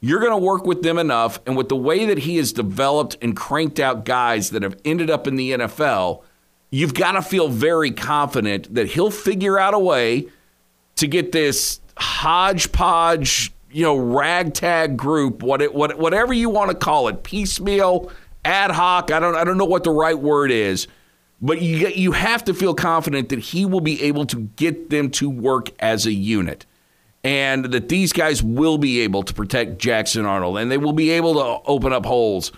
you're 0.00 0.20
going 0.20 0.32
to 0.32 0.38
work 0.38 0.64
with 0.64 0.82
them 0.82 0.98
enough. 0.98 1.40
And 1.46 1.56
with 1.56 1.68
the 1.68 1.76
way 1.76 2.06
that 2.06 2.18
he 2.18 2.36
has 2.38 2.52
developed 2.52 3.16
and 3.20 3.36
cranked 3.36 3.78
out 3.78 4.04
guys 4.04 4.50
that 4.50 4.62
have 4.62 4.76
ended 4.84 5.10
up 5.10 5.26
in 5.26 5.36
the 5.36 5.52
NFL, 5.52 6.22
you've 6.70 6.94
got 6.94 7.12
to 7.12 7.22
feel 7.22 7.48
very 7.48 7.90
confident 7.90 8.74
that 8.74 8.88
he'll 8.88 9.10
figure 9.10 9.58
out 9.58 9.74
a 9.74 9.78
way 9.78 10.28
to 10.96 11.06
get 11.06 11.32
this 11.32 11.80
hodgepodge, 11.98 13.52
you 13.70 13.82
know, 13.82 13.96
ragtag 13.96 14.96
group, 14.96 15.42
what 15.42 15.60
it, 15.60 15.74
what, 15.74 15.98
whatever 15.98 16.32
you 16.32 16.48
want 16.48 16.70
to 16.70 16.76
call 16.76 17.08
it, 17.08 17.22
piecemeal, 17.22 18.10
ad 18.44 18.70
hoc. 18.70 19.10
I 19.10 19.20
don't, 19.20 19.34
I 19.34 19.44
don't 19.44 19.58
know 19.58 19.66
what 19.66 19.84
the 19.84 19.90
right 19.90 20.18
word 20.18 20.50
is, 20.50 20.88
but 21.42 21.60
you, 21.60 21.88
you 21.88 22.12
have 22.12 22.44
to 22.44 22.54
feel 22.54 22.74
confident 22.74 23.28
that 23.28 23.38
he 23.38 23.66
will 23.66 23.80
be 23.80 24.02
able 24.02 24.24
to 24.26 24.40
get 24.56 24.88
them 24.88 25.10
to 25.12 25.28
work 25.28 25.68
as 25.78 26.06
a 26.06 26.12
unit 26.12 26.64
and 27.22 27.66
that 27.66 27.88
these 27.88 28.12
guys 28.12 28.42
will 28.42 28.78
be 28.78 29.00
able 29.00 29.22
to 29.22 29.34
protect 29.34 29.78
Jackson 29.78 30.24
Arnold 30.24 30.58
and 30.58 30.70
they 30.70 30.78
will 30.78 30.92
be 30.92 31.10
able 31.10 31.34
to 31.34 31.68
open 31.68 31.92
up 31.92 32.06
holes 32.06 32.52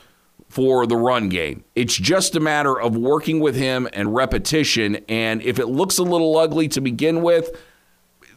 for 0.49 0.87
the 0.87 0.97
run 0.97 1.29
game. 1.29 1.65
It's 1.75 1.97
just 1.97 2.37
a 2.37 2.41
matter 2.41 2.79
of 2.79 2.97
working 2.97 3.41
with 3.41 3.57
him 3.57 3.89
and 3.93 4.15
repetition. 4.15 4.99
And 5.09 5.43
if 5.43 5.59
it 5.59 5.67
looks 5.67 5.99
a 5.99 6.03
little 6.03 6.37
ugly 6.37 6.69
to 6.69 6.81
begin 6.81 7.23
with, 7.23 7.57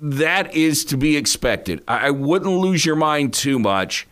that 0.02 0.54
is 0.56 0.86
to 0.86 0.98
be 0.98 1.18
expected. 1.18 1.84
I 1.88 2.12
wouldn't 2.12 2.52
lose 2.52 2.86
your 2.86 2.96
mind 2.96 3.34
too 3.34 3.60
much 3.60 4.08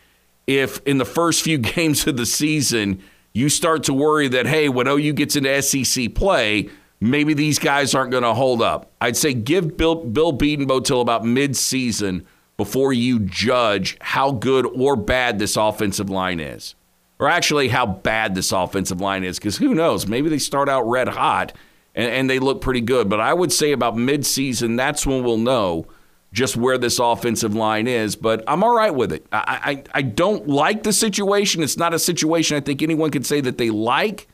if 0.46 0.82
in 0.86 0.98
the 0.98 1.04
first 1.04 1.42
few 1.42 1.58
games 1.76 2.06
of 2.06 2.16
the 2.16 2.26
season 2.26 3.02
you 3.32 3.48
start 3.48 3.82
to 3.84 3.94
worry 3.94 4.28
that, 4.28 4.46
hey, 4.46 4.68
when 4.68 4.86
OU 4.86 5.12
gets 5.14 5.34
into 5.34 5.60
SEC 5.62 6.14
play, 6.14 6.70
maybe 7.04 7.34
these 7.34 7.58
guys 7.58 7.94
aren't 7.94 8.10
going 8.10 8.22
to 8.22 8.32
hold 8.34 8.62
up. 8.62 8.90
I'd 9.00 9.16
say 9.16 9.34
give 9.34 9.76
Bill, 9.76 9.94
Bill 9.94 10.32
Bedenbaugh 10.32 10.84
till 10.84 11.00
about 11.00 11.22
midseason 11.22 12.24
before 12.56 12.92
you 12.92 13.18
judge 13.20 13.98
how 14.00 14.30
good 14.32 14.64
or 14.66 14.96
bad 14.96 15.38
this 15.38 15.56
offensive 15.56 16.08
line 16.08 16.40
is. 16.40 16.74
Or 17.18 17.28
actually, 17.28 17.68
how 17.68 17.86
bad 17.86 18.34
this 18.34 18.52
offensive 18.52 19.00
line 19.00 19.22
is, 19.22 19.38
because 19.38 19.58
who 19.58 19.74
knows? 19.74 20.06
Maybe 20.06 20.28
they 20.28 20.38
start 20.38 20.68
out 20.68 20.82
red 20.82 21.08
hot 21.08 21.52
and, 21.94 22.10
and 22.10 22.30
they 22.30 22.38
look 22.38 22.60
pretty 22.60 22.80
good. 22.80 23.08
But 23.08 23.20
I 23.20 23.34
would 23.34 23.52
say 23.52 23.72
about 23.72 23.96
midseason, 23.96 24.76
that's 24.76 25.06
when 25.06 25.22
we'll 25.22 25.38
know 25.38 25.86
just 26.32 26.56
where 26.56 26.78
this 26.78 26.98
offensive 26.98 27.54
line 27.54 27.86
is. 27.86 28.16
But 28.16 28.42
I'm 28.48 28.64
all 28.64 28.74
right 28.74 28.94
with 28.94 29.12
it. 29.12 29.26
I, 29.30 29.82
I, 29.94 29.98
I 29.98 30.02
don't 30.02 30.48
like 30.48 30.82
the 30.82 30.92
situation. 30.92 31.62
It's 31.62 31.76
not 31.76 31.94
a 31.94 31.98
situation 31.98 32.56
I 32.56 32.60
think 32.60 32.82
anyone 32.82 33.10
could 33.10 33.26
say 33.26 33.40
that 33.42 33.58
they 33.58 33.70
like. 33.70 34.26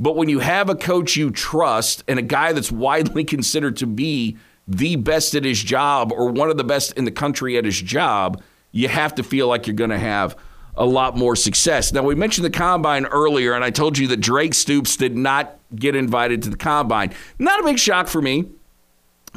But 0.00 0.16
when 0.16 0.30
you 0.30 0.38
have 0.38 0.70
a 0.70 0.74
coach 0.74 1.14
you 1.14 1.30
trust 1.30 2.02
and 2.08 2.18
a 2.18 2.22
guy 2.22 2.52
that's 2.52 2.72
widely 2.72 3.22
considered 3.36 3.76
to 3.76 3.86
be 3.86 4.38
the 4.66 4.96
best 4.96 5.34
at 5.34 5.44
his 5.44 5.62
job 5.62 6.10
or 6.10 6.30
one 6.30 6.50
of 6.50 6.56
the 6.56 6.64
best 6.64 6.94
in 6.94 7.04
the 7.04 7.10
country 7.10 7.58
at 7.58 7.64
his 7.64 7.80
job, 7.80 8.42
you 8.72 8.88
have 8.88 9.14
to 9.16 9.22
feel 9.22 9.46
like 9.46 9.66
you're 9.66 9.76
going 9.76 9.90
to 9.90 9.98
have 9.98 10.36
a 10.76 10.86
lot 10.86 11.16
more 11.16 11.36
success. 11.36 11.92
Now, 11.92 12.02
we 12.02 12.14
mentioned 12.14 12.44
the 12.44 12.50
combine 12.50 13.04
earlier, 13.06 13.52
and 13.52 13.62
I 13.64 13.70
told 13.70 13.98
you 13.98 14.06
that 14.08 14.18
Drake 14.18 14.54
Stoops 14.54 14.96
did 14.96 15.16
not 15.16 15.58
get 15.74 15.94
invited 15.94 16.42
to 16.44 16.50
the 16.50 16.56
combine. 16.56 17.12
Not 17.38 17.60
a 17.60 17.64
big 17.64 17.78
shock 17.78 18.08
for 18.08 18.22
me 18.22 18.46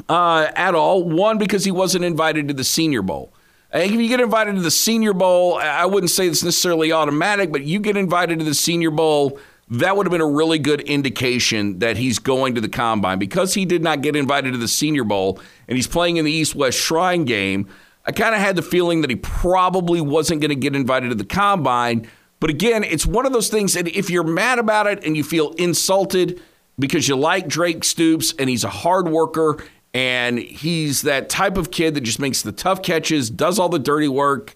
uh, 0.08 0.50
at 0.54 0.74
all. 0.74 1.04
One, 1.04 1.36
because 1.36 1.64
he 1.64 1.72
wasn't 1.72 2.04
invited 2.04 2.48
to 2.48 2.54
the 2.54 2.64
Senior 2.64 3.02
Bowl. 3.02 3.32
If 3.72 3.90
you 3.90 4.08
get 4.08 4.20
invited 4.20 4.54
to 4.54 4.62
the 4.62 4.70
Senior 4.70 5.12
Bowl, 5.12 5.58
I 5.58 5.84
wouldn't 5.84 6.10
say 6.10 6.28
it's 6.28 6.44
necessarily 6.44 6.92
automatic, 6.92 7.50
but 7.50 7.64
you 7.64 7.80
get 7.80 7.96
invited 7.96 8.38
to 8.38 8.44
the 8.44 8.54
Senior 8.54 8.92
Bowl 8.92 9.38
that 9.70 9.96
would 9.96 10.06
have 10.06 10.10
been 10.10 10.20
a 10.20 10.26
really 10.26 10.58
good 10.58 10.82
indication 10.82 11.78
that 11.78 11.96
he's 11.96 12.18
going 12.18 12.54
to 12.54 12.60
the 12.60 12.68
combine. 12.68 13.18
Because 13.18 13.54
he 13.54 13.64
did 13.64 13.82
not 13.82 14.02
get 14.02 14.14
invited 14.14 14.52
to 14.52 14.58
the 14.58 14.68
Senior 14.68 15.04
Bowl 15.04 15.40
and 15.68 15.76
he's 15.76 15.86
playing 15.86 16.18
in 16.18 16.24
the 16.24 16.32
East 16.32 16.54
West 16.54 16.78
Shrine 16.78 17.24
game, 17.24 17.68
I 18.04 18.12
kind 18.12 18.34
of 18.34 18.40
had 18.40 18.56
the 18.56 18.62
feeling 18.62 19.00
that 19.00 19.10
he 19.10 19.16
probably 19.16 20.00
wasn't 20.00 20.40
going 20.40 20.50
to 20.50 20.56
get 20.56 20.76
invited 20.76 21.08
to 21.08 21.14
the 21.14 21.24
combine. 21.24 22.06
But 22.40 22.50
again, 22.50 22.84
it's 22.84 23.06
one 23.06 23.24
of 23.24 23.32
those 23.32 23.48
things 23.48 23.72
that 23.72 23.88
if 23.88 24.10
you're 24.10 24.22
mad 24.22 24.58
about 24.58 24.86
it 24.86 25.02
and 25.04 25.16
you 25.16 25.24
feel 25.24 25.52
insulted 25.52 26.42
because 26.78 27.08
you 27.08 27.16
like 27.16 27.48
Drake 27.48 27.84
Stoops 27.84 28.34
and 28.38 28.50
he's 28.50 28.64
a 28.64 28.68
hard 28.68 29.08
worker 29.08 29.64
and 29.94 30.38
he's 30.38 31.02
that 31.02 31.30
type 31.30 31.56
of 31.56 31.70
kid 31.70 31.94
that 31.94 32.02
just 32.02 32.18
makes 32.18 32.42
the 32.42 32.52
tough 32.52 32.82
catches, 32.82 33.30
does 33.30 33.58
all 33.58 33.70
the 33.70 33.78
dirty 33.78 34.08
work, 34.08 34.54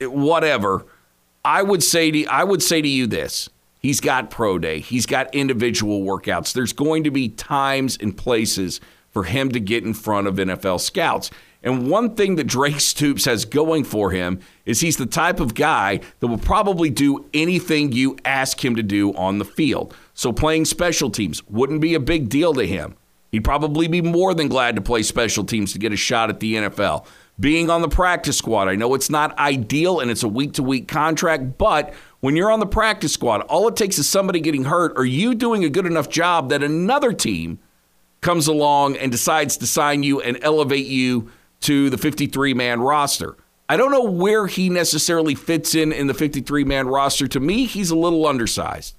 whatever. 0.00 0.84
I 1.44 1.62
would 1.62 1.84
say 1.84 2.10
to 2.10 2.26
I 2.26 2.42
would 2.42 2.62
say 2.62 2.82
to 2.82 2.88
you 2.88 3.06
this 3.06 3.48
He's 3.86 4.00
got 4.00 4.30
pro 4.30 4.58
day, 4.58 4.80
he's 4.80 5.06
got 5.06 5.32
individual 5.32 6.02
workouts. 6.02 6.52
There's 6.52 6.72
going 6.72 7.04
to 7.04 7.12
be 7.12 7.28
times 7.28 7.96
and 8.00 8.16
places 8.16 8.80
for 9.10 9.22
him 9.22 9.52
to 9.52 9.60
get 9.60 9.84
in 9.84 9.94
front 9.94 10.26
of 10.26 10.34
NFL 10.34 10.80
scouts. 10.80 11.30
And 11.62 11.88
one 11.88 12.16
thing 12.16 12.34
that 12.34 12.48
Drake 12.48 12.80
Stoops 12.80 13.26
has 13.26 13.44
going 13.44 13.84
for 13.84 14.10
him 14.10 14.40
is 14.64 14.80
he's 14.80 14.96
the 14.96 15.06
type 15.06 15.38
of 15.38 15.54
guy 15.54 16.00
that 16.18 16.26
will 16.26 16.36
probably 16.36 16.90
do 16.90 17.26
anything 17.32 17.92
you 17.92 18.16
ask 18.24 18.64
him 18.64 18.74
to 18.74 18.82
do 18.82 19.14
on 19.14 19.38
the 19.38 19.44
field. 19.44 19.94
So 20.14 20.32
playing 20.32 20.64
special 20.64 21.08
teams 21.08 21.46
wouldn't 21.46 21.80
be 21.80 21.94
a 21.94 22.00
big 22.00 22.28
deal 22.28 22.54
to 22.54 22.66
him. 22.66 22.96
He'd 23.30 23.44
probably 23.44 23.86
be 23.86 24.02
more 24.02 24.34
than 24.34 24.48
glad 24.48 24.74
to 24.74 24.82
play 24.82 25.04
special 25.04 25.44
teams 25.44 25.72
to 25.74 25.78
get 25.78 25.92
a 25.92 25.96
shot 25.96 26.28
at 26.28 26.40
the 26.40 26.56
NFL. 26.56 27.06
Being 27.38 27.70
on 27.70 27.82
the 27.82 27.88
practice 27.88 28.36
squad, 28.36 28.66
I 28.66 28.74
know 28.74 28.94
it's 28.94 29.10
not 29.10 29.38
ideal 29.38 30.00
and 30.00 30.10
it's 30.10 30.24
a 30.24 30.28
week 30.28 30.54
to 30.54 30.64
week 30.64 30.88
contract, 30.88 31.56
but 31.56 31.94
when 32.20 32.36
you're 32.36 32.50
on 32.50 32.60
the 32.60 32.66
practice 32.66 33.12
squad, 33.12 33.42
all 33.42 33.68
it 33.68 33.76
takes 33.76 33.98
is 33.98 34.08
somebody 34.08 34.40
getting 34.40 34.64
hurt 34.64 34.92
or 34.96 35.04
you 35.04 35.34
doing 35.34 35.64
a 35.64 35.68
good 35.68 35.86
enough 35.86 36.08
job 36.08 36.48
that 36.50 36.62
another 36.62 37.12
team 37.12 37.58
comes 38.20 38.48
along 38.48 38.96
and 38.96 39.12
decides 39.12 39.56
to 39.58 39.66
sign 39.66 40.02
you 40.02 40.20
and 40.20 40.38
elevate 40.42 40.86
you 40.86 41.30
to 41.60 41.90
the 41.90 41.98
53 41.98 42.54
man 42.54 42.80
roster. 42.80 43.36
I 43.68 43.76
don't 43.76 43.90
know 43.90 44.04
where 44.04 44.46
he 44.46 44.68
necessarily 44.68 45.34
fits 45.34 45.74
in 45.74 45.92
in 45.92 46.06
the 46.06 46.14
53 46.14 46.64
man 46.64 46.86
roster. 46.88 47.26
To 47.28 47.40
me, 47.40 47.66
he's 47.66 47.90
a 47.90 47.96
little 47.96 48.26
undersized. 48.26 48.96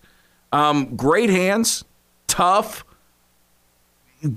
Um, 0.51 0.95
great 0.95 1.29
hands, 1.29 1.83
tough, 2.27 2.85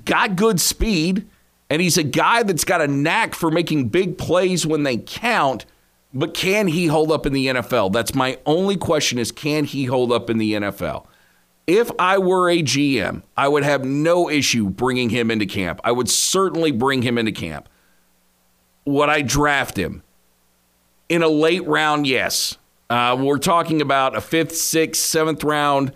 got 0.05 0.35
good 0.35 0.59
speed, 0.59 1.27
and 1.69 1.81
he's 1.81 1.97
a 1.97 2.03
guy 2.03 2.43
that's 2.43 2.65
got 2.65 2.81
a 2.81 2.87
knack 2.87 3.33
for 3.33 3.49
making 3.49 3.89
big 3.89 4.17
plays 4.17 4.65
when 4.65 4.83
they 4.83 4.97
count. 4.97 5.65
But 6.13 6.33
can 6.33 6.67
he 6.67 6.87
hold 6.87 7.11
up 7.11 7.25
in 7.25 7.33
the 7.33 7.47
NFL? 7.47 7.93
That's 7.93 8.13
my 8.13 8.37
only 8.45 8.75
question 8.75 9.17
is 9.17 9.31
can 9.31 9.63
he 9.65 9.85
hold 9.85 10.11
up 10.11 10.29
in 10.29 10.37
the 10.37 10.53
NFL? 10.53 11.05
If 11.67 11.89
I 11.99 12.17
were 12.17 12.49
a 12.49 12.61
GM, 12.61 13.23
I 13.37 13.47
would 13.47 13.63
have 13.63 13.85
no 13.85 14.29
issue 14.29 14.69
bringing 14.69 15.09
him 15.09 15.31
into 15.31 15.45
camp. 15.45 15.79
I 15.83 15.91
would 15.91 16.09
certainly 16.09 16.71
bring 16.71 17.01
him 17.01 17.17
into 17.17 17.31
camp. 17.31 17.69
Would 18.85 19.09
I 19.09 19.21
draft 19.21 19.77
him? 19.77 20.03
In 21.07 21.23
a 21.23 21.27
late 21.27 21.65
round, 21.67 22.07
yes. 22.07 22.57
Uh, 22.89 23.15
we're 23.17 23.37
talking 23.37 23.81
about 23.81 24.17
a 24.17 24.21
fifth, 24.21 24.55
sixth, 24.55 25.01
seventh 25.01 25.43
round 25.43 25.93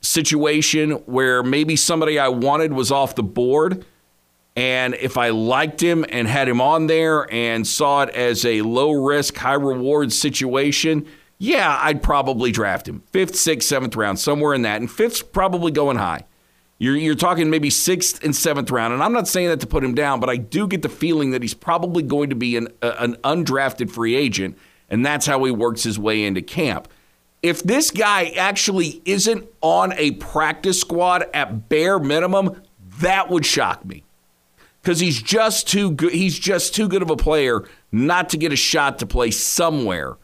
situation 0.00 0.92
where 1.06 1.42
maybe 1.42 1.74
somebody 1.74 2.18
I 2.18 2.28
wanted 2.28 2.72
was 2.72 2.92
off 2.92 3.14
the 3.16 3.22
board 3.22 3.84
and 4.56 4.94
if 4.94 5.18
I 5.18 5.28
liked 5.28 5.82
him 5.82 6.06
and 6.08 6.26
had 6.26 6.48
him 6.48 6.62
on 6.62 6.86
there 6.86 7.30
and 7.32 7.66
saw 7.66 8.02
it 8.02 8.10
as 8.10 8.44
a 8.46 8.62
low 8.62 8.90
risk, 8.90 9.36
high 9.36 9.52
reward 9.52 10.14
situation, 10.14 11.06
yeah, 11.36 11.78
I'd 11.82 12.02
probably 12.02 12.52
draft 12.52 12.88
him. 12.88 13.02
Fifth, 13.12 13.36
sixth, 13.36 13.68
seventh 13.68 13.94
round, 13.94 14.18
somewhere 14.18 14.54
in 14.54 14.62
that. 14.62 14.80
And 14.80 14.90
fifth's 14.90 15.20
probably 15.20 15.70
going 15.70 15.98
high. 15.98 16.24
You're, 16.78 16.96
you're 16.96 17.14
talking 17.14 17.50
maybe 17.50 17.68
sixth 17.68 18.24
and 18.24 18.34
seventh 18.34 18.70
round. 18.70 18.94
And 18.94 19.02
I'm 19.02 19.12
not 19.12 19.28
saying 19.28 19.48
that 19.48 19.60
to 19.60 19.66
put 19.66 19.84
him 19.84 19.94
down, 19.94 20.20
but 20.20 20.30
I 20.30 20.36
do 20.38 20.66
get 20.66 20.80
the 20.80 20.88
feeling 20.88 21.32
that 21.32 21.42
he's 21.42 21.54
probably 21.54 22.02
going 22.02 22.30
to 22.30 22.36
be 22.36 22.56
an, 22.56 22.68
an 22.80 23.16
undrafted 23.16 23.90
free 23.90 24.14
agent. 24.14 24.56
And 24.88 25.04
that's 25.04 25.26
how 25.26 25.44
he 25.44 25.50
works 25.50 25.82
his 25.82 25.98
way 25.98 26.24
into 26.24 26.40
camp. 26.40 26.88
If 27.42 27.62
this 27.62 27.90
guy 27.90 28.32
actually 28.36 29.02
isn't 29.04 29.46
on 29.60 29.92
a 29.94 30.12
practice 30.12 30.80
squad 30.80 31.26
at 31.34 31.68
bare 31.68 31.98
minimum, 31.98 32.62
that 33.00 33.28
would 33.28 33.44
shock 33.44 33.84
me 33.84 34.05
because 34.86 35.00
he's 35.00 35.20
just 35.20 35.66
too 35.66 35.90
good. 35.90 36.12
He's 36.12 36.38
just 36.38 36.72
too 36.72 36.86
good 36.86 37.02
of 37.02 37.10
a 37.10 37.16
player 37.16 37.64
not 37.90 38.28
to 38.28 38.36
get 38.36 38.52
a 38.52 38.56
shot 38.56 39.00
to 39.00 39.06
play 39.06 39.32
somewhere 39.32 40.16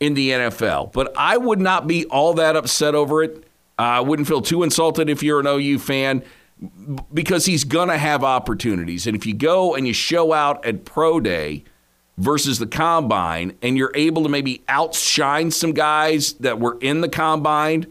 in 0.00 0.12
the 0.12 0.32
NFL. 0.32 0.92
But 0.92 1.14
I 1.16 1.38
would 1.38 1.58
not 1.58 1.86
be 1.86 2.04
all 2.04 2.34
that 2.34 2.54
upset 2.54 2.94
over 2.94 3.22
it. 3.22 3.38
Uh, 3.78 3.82
I 3.82 4.00
wouldn't 4.00 4.28
feel 4.28 4.42
too 4.42 4.64
insulted 4.64 5.08
if 5.08 5.22
you're 5.22 5.40
an 5.40 5.46
OU 5.46 5.78
fan 5.78 6.22
because 7.14 7.46
he's 7.46 7.64
going 7.64 7.88
to 7.88 7.96
have 7.96 8.22
opportunities. 8.22 9.06
And 9.06 9.16
if 9.16 9.24
you 9.24 9.32
go 9.32 9.74
and 9.74 9.86
you 9.86 9.94
show 9.94 10.34
out 10.34 10.62
at 10.66 10.84
Pro 10.84 11.18
Day 11.18 11.64
versus 12.18 12.58
the 12.58 12.66
Combine 12.66 13.56
and 13.62 13.78
you're 13.78 13.92
able 13.94 14.24
to 14.24 14.28
maybe 14.28 14.62
outshine 14.68 15.50
some 15.50 15.72
guys 15.72 16.34
that 16.34 16.60
were 16.60 16.76
in 16.82 17.00
the 17.00 17.08
Combine, 17.08 17.86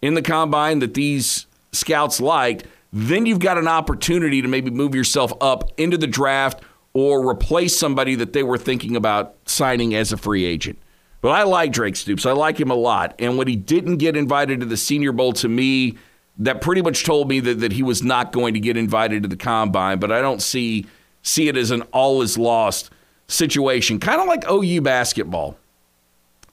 in 0.00 0.14
the 0.14 0.22
Combine 0.22 0.78
that 0.78 0.94
these 0.94 1.46
scouts 1.72 2.20
liked, 2.20 2.64
then 2.94 3.26
you've 3.26 3.40
got 3.40 3.58
an 3.58 3.66
opportunity 3.66 4.40
to 4.40 4.46
maybe 4.46 4.70
move 4.70 4.94
yourself 4.94 5.32
up 5.40 5.72
into 5.76 5.98
the 5.98 6.06
draft 6.06 6.62
or 6.92 7.28
replace 7.28 7.76
somebody 7.76 8.14
that 8.14 8.32
they 8.32 8.44
were 8.44 8.56
thinking 8.56 8.94
about 8.94 9.34
signing 9.46 9.96
as 9.96 10.12
a 10.12 10.16
free 10.16 10.44
agent. 10.44 10.78
But 11.20 11.30
I 11.30 11.42
like 11.42 11.72
Drake 11.72 11.96
Stoops. 11.96 12.24
I 12.24 12.32
like 12.32 12.60
him 12.60 12.70
a 12.70 12.74
lot. 12.76 13.16
And 13.18 13.36
when 13.36 13.48
he 13.48 13.56
didn't 13.56 13.96
get 13.96 14.16
invited 14.16 14.60
to 14.60 14.66
the 14.66 14.76
Senior 14.76 15.10
Bowl, 15.10 15.32
to 15.34 15.48
me, 15.48 15.98
that 16.38 16.60
pretty 16.60 16.82
much 16.82 17.02
told 17.04 17.28
me 17.28 17.40
that, 17.40 17.60
that 17.60 17.72
he 17.72 17.82
was 17.82 18.02
not 18.04 18.30
going 18.30 18.54
to 18.54 18.60
get 18.60 18.76
invited 18.76 19.22
to 19.22 19.28
the 19.28 19.36
combine. 19.36 19.98
But 19.98 20.12
I 20.12 20.20
don't 20.20 20.40
see 20.40 20.86
see 21.22 21.48
it 21.48 21.56
as 21.56 21.70
an 21.72 21.82
all 21.92 22.22
is 22.22 22.38
lost 22.38 22.90
situation. 23.26 23.98
Kind 23.98 24.20
of 24.20 24.28
like 24.28 24.48
OU 24.48 24.82
basketball. 24.82 25.56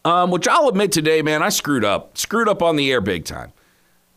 um, 0.05 0.31
which 0.31 0.47
I'll 0.47 0.69
admit 0.69 0.91
today, 0.91 1.21
man, 1.21 1.43
I 1.43 1.49
screwed 1.49 1.85
up. 1.85 2.17
Screwed 2.17 2.47
up 2.47 2.63
on 2.63 2.77
the 2.77 2.91
air 2.91 3.01
big 3.01 3.25
time. 3.25 3.51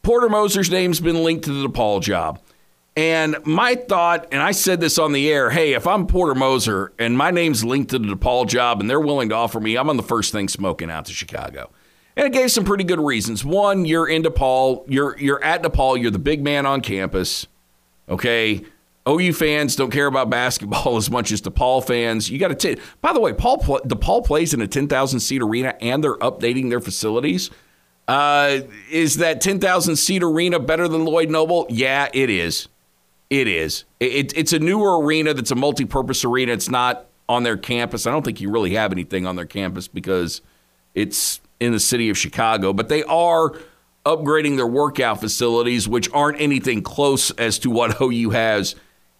Porter 0.04 0.28
Moser's 0.28 0.70
name's 0.70 1.00
been 1.00 1.24
linked 1.24 1.46
to 1.46 1.52
the 1.52 1.66
DePaul 1.66 2.02
job. 2.02 2.38
And 2.96 3.36
my 3.44 3.74
thought, 3.74 4.28
and 4.30 4.40
I 4.40 4.52
said 4.52 4.80
this 4.80 4.98
on 4.98 5.12
the 5.12 5.32
air 5.32 5.50
hey, 5.50 5.72
if 5.72 5.86
I'm 5.86 6.06
Porter 6.06 6.34
Moser 6.34 6.92
and 6.98 7.18
my 7.18 7.30
name's 7.32 7.64
linked 7.64 7.90
to 7.90 7.98
the 7.98 8.14
DePaul 8.14 8.46
job 8.46 8.80
and 8.80 8.88
they're 8.88 9.00
willing 9.00 9.30
to 9.30 9.34
offer 9.34 9.58
me, 9.58 9.76
I'm 9.76 9.90
on 9.90 9.96
the 9.96 10.02
first 10.02 10.30
thing 10.30 10.48
smoking 10.48 10.90
out 10.90 11.06
to 11.06 11.12
Chicago. 11.12 11.70
And 12.16 12.26
it 12.26 12.32
gave 12.32 12.52
some 12.52 12.64
pretty 12.64 12.84
good 12.84 13.00
reasons. 13.00 13.44
One, 13.44 13.84
you're 13.84 14.06
in 14.06 14.22
DePaul, 14.22 14.84
you're 14.86 15.18
you're 15.18 15.42
at 15.42 15.62
DePaul, 15.62 16.00
you're 16.00 16.12
the 16.12 16.20
big 16.20 16.44
man 16.44 16.66
on 16.66 16.80
campus. 16.82 17.48
Okay. 18.08 18.64
OU 19.08 19.32
fans 19.32 19.74
don't 19.74 19.90
care 19.90 20.06
about 20.06 20.30
basketball 20.30 20.96
as 20.96 21.10
much 21.10 21.32
as 21.32 21.40
DePaul 21.42 21.84
fans. 21.84 22.30
You 22.30 22.38
got 22.38 22.56
to. 22.56 22.76
By 23.00 23.12
the 23.12 23.20
way, 23.20 23.32
Paul 23.32 23.58
DePaul 23.58 24.24
plays 24.24 24.54
in 24.54 24.60
a 24.60 24.68
10,000 24.68 25.18
seat 25.18 25.42
arena, 25.42 25.74
and 25.80 26.04
they're 26.04 26.16
updating 26.18 26.68
their 26.68 26.80
facilities. 26.80 27.50
Uh, 28.06 28.60
is 28.90 29.16
that 29.16 29.40
10,000 29.40 29.96
seat 29.96 30.22
arena 30.22 30.58
better 30.58 30.88
than 30.88 31.04
Lloyd 31.04 31.30
Noble? 31.30 31.66
Yeah, 31.70 32.08
it 32.12 32.28
is. 32.30 32.68
It 33.30 33.48
is. 33.48 33.84
It, 34.00 34.36
it's 34.36 34.52
a 34.52 34.58
newer 34.58 35.00
arena 35.00 35.34
that's 35.34 35.50
a 35.50 35.56
multi-purpose 35.56 36.24
arena. 36.24 36.52
It's 36.52 36.68
not 36.68 37.06
on 37.28 37.42
their 37.42 37.56
campus. 37.56 38.06
I 38.06 38.10
don't 38.10 38.24
think 38.24 38.40
you 38.40 38.50
really 38.50 38.74
have 38.74 38.92
anything 38.92 39.26
on 39.26 39.36
their 39.36 39.46
campus 39.46 39.88
because 39.88 40.42
it's 40.94 41.40
in 41.60 41.72
the 41.72 41.80
city 41.80 42.10
of 42.10 42.18
Chicago, 42.18 42.72
but 42.72 42.88
they 42.88 43.02
are 43.04 43.54
upgrading 44.04 44.56
their 44.56 44.66
workout 44.66 45.20
facilities, 45.20 45.88
which 45.88 46.10
aren't 46.12 46.40
anything 46.40 46.82
close 46.82 47.30
as 47.32 47.58
to 47.60 47.70
what 47.70 48.00
OU 48.00 48.30
has 48.30 48.74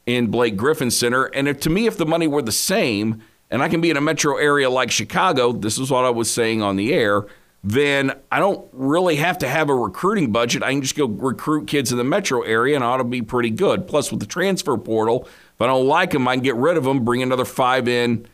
in 0.07 0.26
Blake 0.26 0.57
Griffin 0.57 0.91
Center. 0.91 1.25
And 1.25 1.49
if, 1.49 1.61
to 1.61 1.71
me, 1.71 1.87
if 1.87 1.97
the 1.97 2.07
money 2.07 2.26
were 2.26 2.43
the 2.43 2.53
same, 2.53 3.23
and 3.50 3.62
I 3.62 3.69
can 3.69 3.81
be 3.81 3.91
in 3.91 3.97
a 3.97 4.03
metro 4.03 4.37
area 4.37 4.69
like 4.69 4.91
Chicago, 4.91 5.53
this 5.53 5.79
is 5.79 5.91
what 5.91 6.05
I 6.05 6.11
was 6.11 6.31
saying 6.31 6.61
on 6.61 6.76
the 6.76 6.93
air, 6.93 7.26
then 7.64 8.12
I 8.30 8.40
don't 8.40 8.68
really 8.73 9.16
have 9.16 9.38
to 9.38 9.49
have 9.49 9.71
a 9.71 9.75
recruiting 9.75 10.30
budget. 10.30 10.62
I 10.62 10.71
can 10.71 10.83
just 10.83 10.97
go 10.97 11.06
recruit 11.06 11.66
kids 11.66 11.90
in 11.90 11.99
the 11.99 12.04
metro 12.04 12.42
area 12.42 12.75
and 12.75 12.85
ought 12.85 12.99
to 12.99 13.04
be 13.04 13.23
pretty 13.23 13.49
good. 13.49 13.88
Plus, 13.88 14.11
with 14.11 14.21
the 14.21 14.26
transfer 14.26 14.76
portal, 14.76 15.23
if 15.25 15.62
I 15.62 15.66
don't 15.66 15.87
like 15.87 16.11
them, 16.11 16.28
I 16.28 16.35
can 16.35 16.42
get 16.42 16.56
rid 16.56 16.76
of 16.76 16.85
them, 16.85 17.04
bring 17.04 17.23
another 17.23 17.47
five 17.47 17.88
in 17.88 18.26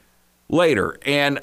later. 0.49 0.99
And 1.07 1.39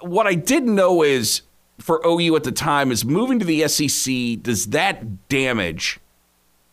what 0.00 0.28
I 0.28 0.34
didn't 0.34 0.72
know 0.72 1.02
is 1.02 1.42
for 1.80 2.00
OU 2.06 2.36
at 2.36 2.44
the 2.44 2.52
time 2.52 2.92
is 2.92 3.04
moving 3.04 3.40
to 3.40 3.44
the 3.44 3.66
SEC, 3.66 4.40
does 4.40 4.66
that 4.66 5.28
damage 5.28 5.98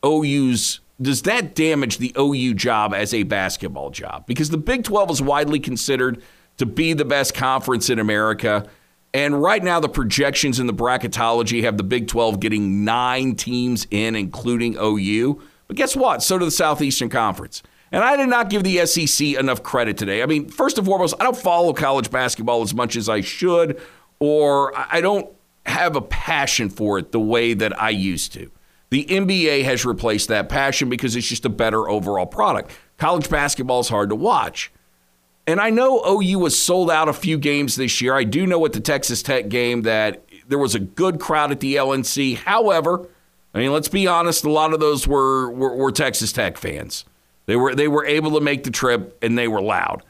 OU's 0.05 0.81
does 1.01 1.21
that 1.21 1.55
damage 1.55 1.97
the 1.97 2.13
OU 2.19 2.55
job 2.55 2.93
as 2.93 3.13
a 3.13 3.23
basketball 3.23 3.89
job? 3.89 4.27
Because 4.27 4.49
the 4.49 4.57
Big 4.57 4.83
12 4.83 5.11
is 5.11 5.21
widely 5.21 5.59
considered 5.59 6.21
to 6.57 6.65
be 6.65 6.91
the 6.91 7.05
best 7.05 7.33
conference 7.33 7.89
in 7.89 7.99
America. 7.99 8.67
And 9.13 9.41
right 9.41 9.63
now, 9.63 9.79
the 9.79 9.89
projections 9.89 10.59
in 10.59 10.67
the 10.67 10.73
bracketology 10.73 11.63
have 11.63 11.77
the 11.77 11.83
Big 11.83 12.07
12 12.07 12.39
getting 12.39 12.83
nine 12.85 13.35
teams 13.35 13.87
in, 13.89 14.15
including 14.15 14.77
OU. 14.79 15.41
But 15.67 15.77
guess 15.77 15.95
what? 15.95 16.21
So 16.21 16.37
do 16.37 16.45
the 16.45 16.51
Southeastern 16.51 17.09
Conference. 17.09 17.63
And 17.91 18.03
I 18.03 18.17
did 18.17 18.29
not 18.29 18.49
give 18.49 18.63
the 18.63 18.85
SEC 18.85 19.29
enough 19.29 19.63
credit 19.63 19.97
today. 19.97 20.21
I 20.21 20.27
mean, 20.27 20.47
first 20.47 20.77
and 20.77 20.85
foremost, 20.85 21.15
I 21.19 21.23
don't 21.23 21.37
follow 21.37 21.73
college 21.73 22.11
basketball 22.11 22.61
as 22.61 22.73
much 22.73 22.95
as 22.95 23.09
I 23.09 23.21
should 23.21 23.81
or 24.19 24.73
I 24.75 25.01
don't 25.01 25.27
have 25.65 25.95
a 25.95 26.01
passion 26.01 26.69
for 26.69 26.99
it 26.99 27.11
the 27.11 27.19
way 27.19 27.53
that 27.53 27.81
I 27.81 27.89
used 27.89 28.33
to. 28.33 28.51
The 28.91 29.05
NBA 29.05 29.63
has 29.63 29.85
replaced 29.85 30.29
that 30.29 30.49
passion 30.49 30.89
because 30.89 31.15
it's 31.15 31.27
just 31.27 31.45
a 31.45 31.49
better 31.49 31.89
overall 31.89 32.25
product. 32.25 32.71
College 32.97 33.29
basketball 33.29 33.79
is 33.79 33.89
hard 33.89 34.09
to 34.09 34.15
watch. 34.15 34.71
And 35.49 35.59
I 35.59 35.71
know 35.71 36.03
OU 36.05 36.37
was 36.37 36.61
sold 36.61 36.91
out 36.91 37.09
a 37.09 37.13
few 37.13 37.39
games 37.39 37.75
this 37.75 38.01
year. 38.01 38.13
I 38.13 38.23
do 38.23 38.45
know 38.45 38.63
at 38.67 38.73
the 38.73 38.79
Texas 38.79 39.23
Tech 39.23 39.49
game 39.49 39.81
that 39.81 40.23
there 40.47 40.59
was 40.59 40.75
a 40.75 40.79
good 40.79 41.19
crowd 41.19 41.51
at 41.51 41.59
the 41.59 41.75
LNC. 41.75 42.37
However, 42.37 43.07
I 43.55 43.57
mean, 43.57 43.73
let's 43.73 43.87
be 43.87 44.05
honest, 44.05 44.43
a 44.43 44.51
lot 44.51 44.75
of 44.75 44.79
those 44.79 45.07
were, 45.07 45.49
were, 45.49 45.75
were 45.75 45.91
Texas 45.91 46.31
Tech 46.31 46.55
fans. 46.55 47.03
They 47.47 47.55
were 47.55 47.73
they 47.73 47.87
were 47.87 48.05
able 48.05 48.33
to 48.37 48.41
make 48.41 48.63
the 48.63 48.69
trip 48.69 49.17
and 49.23 49.35
they 49.35 49.47
were 49.47 49.59
loud. 49.59 50.03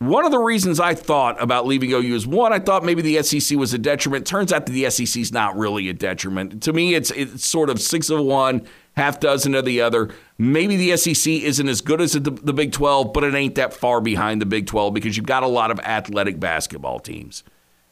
One 0.00 0.24
of 0.24 0.32
the 0.32 0.40
reasons 0.40 0.80
I 0.80 0.96
thought 0.96 1.40
about 1.40 1.64
leaving 1.64 1.92
OU 1.92 2.16
is 2.16 2.26
one, 2.26 2.52
I 2.52 2.58
thought 2.58 2.84
maybe 2.84 3.02
the 3.02 3.22
SEC 3.22 3.56
was 3.56 3.72
a 3.72 3.78
detriment. 3.78 4.26
Turns 4.26 4.52
out 4.52 4.66
that 4.66 4.72
the 4.72 4.90
SEC 4.90 5.20
is 5.20 5.30
not 5.30 5.56
really 5.56 5.88
a 5.90 5.92
detriment. 5.92 6.60
To 6.64 6.72
me, 6.72 6.94
it's 6.94 7.12
it's 7.12 7.46
sort 7.46 7.70
of 7.70 7.80
six 7.80 8.10
of 8.10 8.18
one, 8.24 8.66
half 8.96 9.20
dozen 9.20 9.54
of 9.54 9.64
the 9.64 9.80
other. 9.80 10.10
Maybe 10.38 10.76
the 10.76 10.96
SEC 10.96 11.32
isn't 11.32 11.68
as 11.68 11.80
good 11.80 12.00
as 12.00 12.12
the, 12.12 12.20
the 12.20 12.52
Big 12.52 12.72
12, 12.72 13.12
but 13.12 13.24
it 13.24 13.34
ain't 13.34 13.54
that 13.54 13.72
far 13.72 14.00
behind 14.00 14.40
the 14.40 14.46
Big 14.46 14.66
12 14.66 14.94
because 14.94 15.16
you've 15.16 15.26
got 15.26 15.42
a 15.42 15.48
lot 15.48 15.70
of 15.70 15.80
athletic 15.80 16.38
basketball 16.38 17.00
teams. 17.00 17.44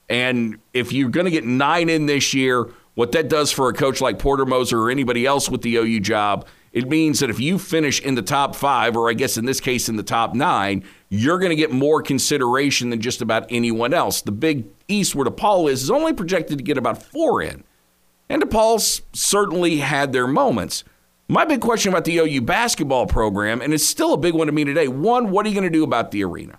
And 0.09 0.59
if 0.75 0.93
you're 0.93 1.11
going 1.11 1.27
to 1.27 1.31
get 1.31 1.45
nine 1.45 1.89
in 1.89 2.07
this 2.07 2.35
year, 2.35 2.69
what 2.95 3.13
that 3.13 3.29
does 3.29 3.53
for 3.53 3.69
a 3.69 3.73
coach 3.73 4.01
like 4.01 4.19
Porter 4.19 4.45
Moser 4.45 4.81
or 4.81 4.91
anybody 4.91 5.25
else 5.25 5.49
with 5.49 5.63
the 5.63 5.77
OU 5.77 6.01
job– 6.01 6.47
it 6.73 6.89
means 6.89 7.19
that 7.19 7.31
if 7.31 7.41
you 7.41 7.59
finish 7.59 8.01
in 8.01 8.15
the 8.15 8.23
top 8.23 8.55
five, 8.55 8.97
or 8.97 9.11
I 9.11 9.15
guess 9.15 9.37
in 9.37 9.45
this 9.45 9.61
case 9.61 9.89
in 9.89 9.97
the 9.97 10.05
top 10.05 10.35
nine, 10.35 10.85
you're 11.09 11.39
going 11.39 11.51
to 11.51 11.57
get 11.57 11.73
more 11.73 12.01
consideration 12.01 12.91
than 12.91 13.01
just 13.01 13.21
about 13.21 13.47
anyone 13.51 13.93
else. 13.93 14.23
The 14.23 14.33
big 14.33 14.67
East 14.87 15.15
where 15.15 15.27
DePaul 15.27 15.71
is 15.71 15.83
is 15.83 15.91
only 15.91 16.13
projected 16.13 16.59
to 16.59 16.65
get 16.65 16.79
about 16.79 17.03
four 17.03 17.43
in. 17.43 17.65
And 18.29 18.41
DePaul's 18.41 19.03
certainly 19.13 19.79
had 19.79 20.13
their 20.13 20.29
moments. 20.29 20.85
My 21.31 21.45
big 21.45 21.61
question 21.61 21.93
about 21.93 22.05
the 22.05 22.19
OU 22.19 22.41
basketball 22.41 23.07
program, 23.07 23.63
and 23.63 23.73
it's 23.73 23.87
still 23.87 24.13
a 24.13 24.17
big 24.17 24.35
one 24.35 24.49
to 24.49 24.53
me 24.53 24.65
today 24.65 24.89
one, 24.89 25.31
what 25.31 25.47
are 25.47 25.49
you 25.49 25.55
going 25.55 25.63
to 25.63 25.71
do 25.71 25.85
about 25.85 26.11
the 26.11 26.25
arena? 26.25 26.59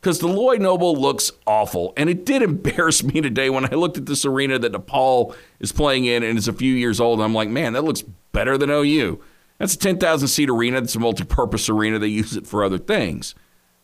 Because 0.00 0.18
the 0.18 0.26
Lloyd 0.26 0.60
Noble 0.60 0.96
looks 0.96 1.30
awful. 1.46 1.92
And 1.96 2.10
it 2.10 2.26
did 2.26 2.42
embarrass 2.42 3.04
me 3.04 3.20
today 3.20 3.50
when 3.50 3.66
I 3.66 3.76
looked 3.76 3.98
at 3.98 4.06
this 4.06 4.24
arena 4.24 4.58
that 4.58 4.72
DePaul 4.72 5.36
is 5.60 5.70
playing 5.70 6.06
in 6.06 6.24
and 6.24 6.36
is 6.36 6.48
a 6.48 6.52
few 6.52 6.74
years 6.74 7.00
old. 7.00 7.20
I'm 7.20 7.32
like, 7.32 7.50
man, 7.50 7.74
that 7.74 7.84
looks 7.84 8.02
better 8.32 8.58
than 8.58 8.68
OU. 8.68 9.22
That's 9.58 9.74
a 9.74 9.78
10,000 9.78 10.26
seat 10.26 10.50
arena. 10.50 10.80
That's 10.80 10.96
a 10.96 10.98
multi 10.98 11.22
purpose 11.22 11.68
arena. 11.68 12.00
They 12.00 12.08
use 12.08 12.34
it 12.34 12.48
for 12.48 12.64
other 12.64 12.78
things. 12.78 13.36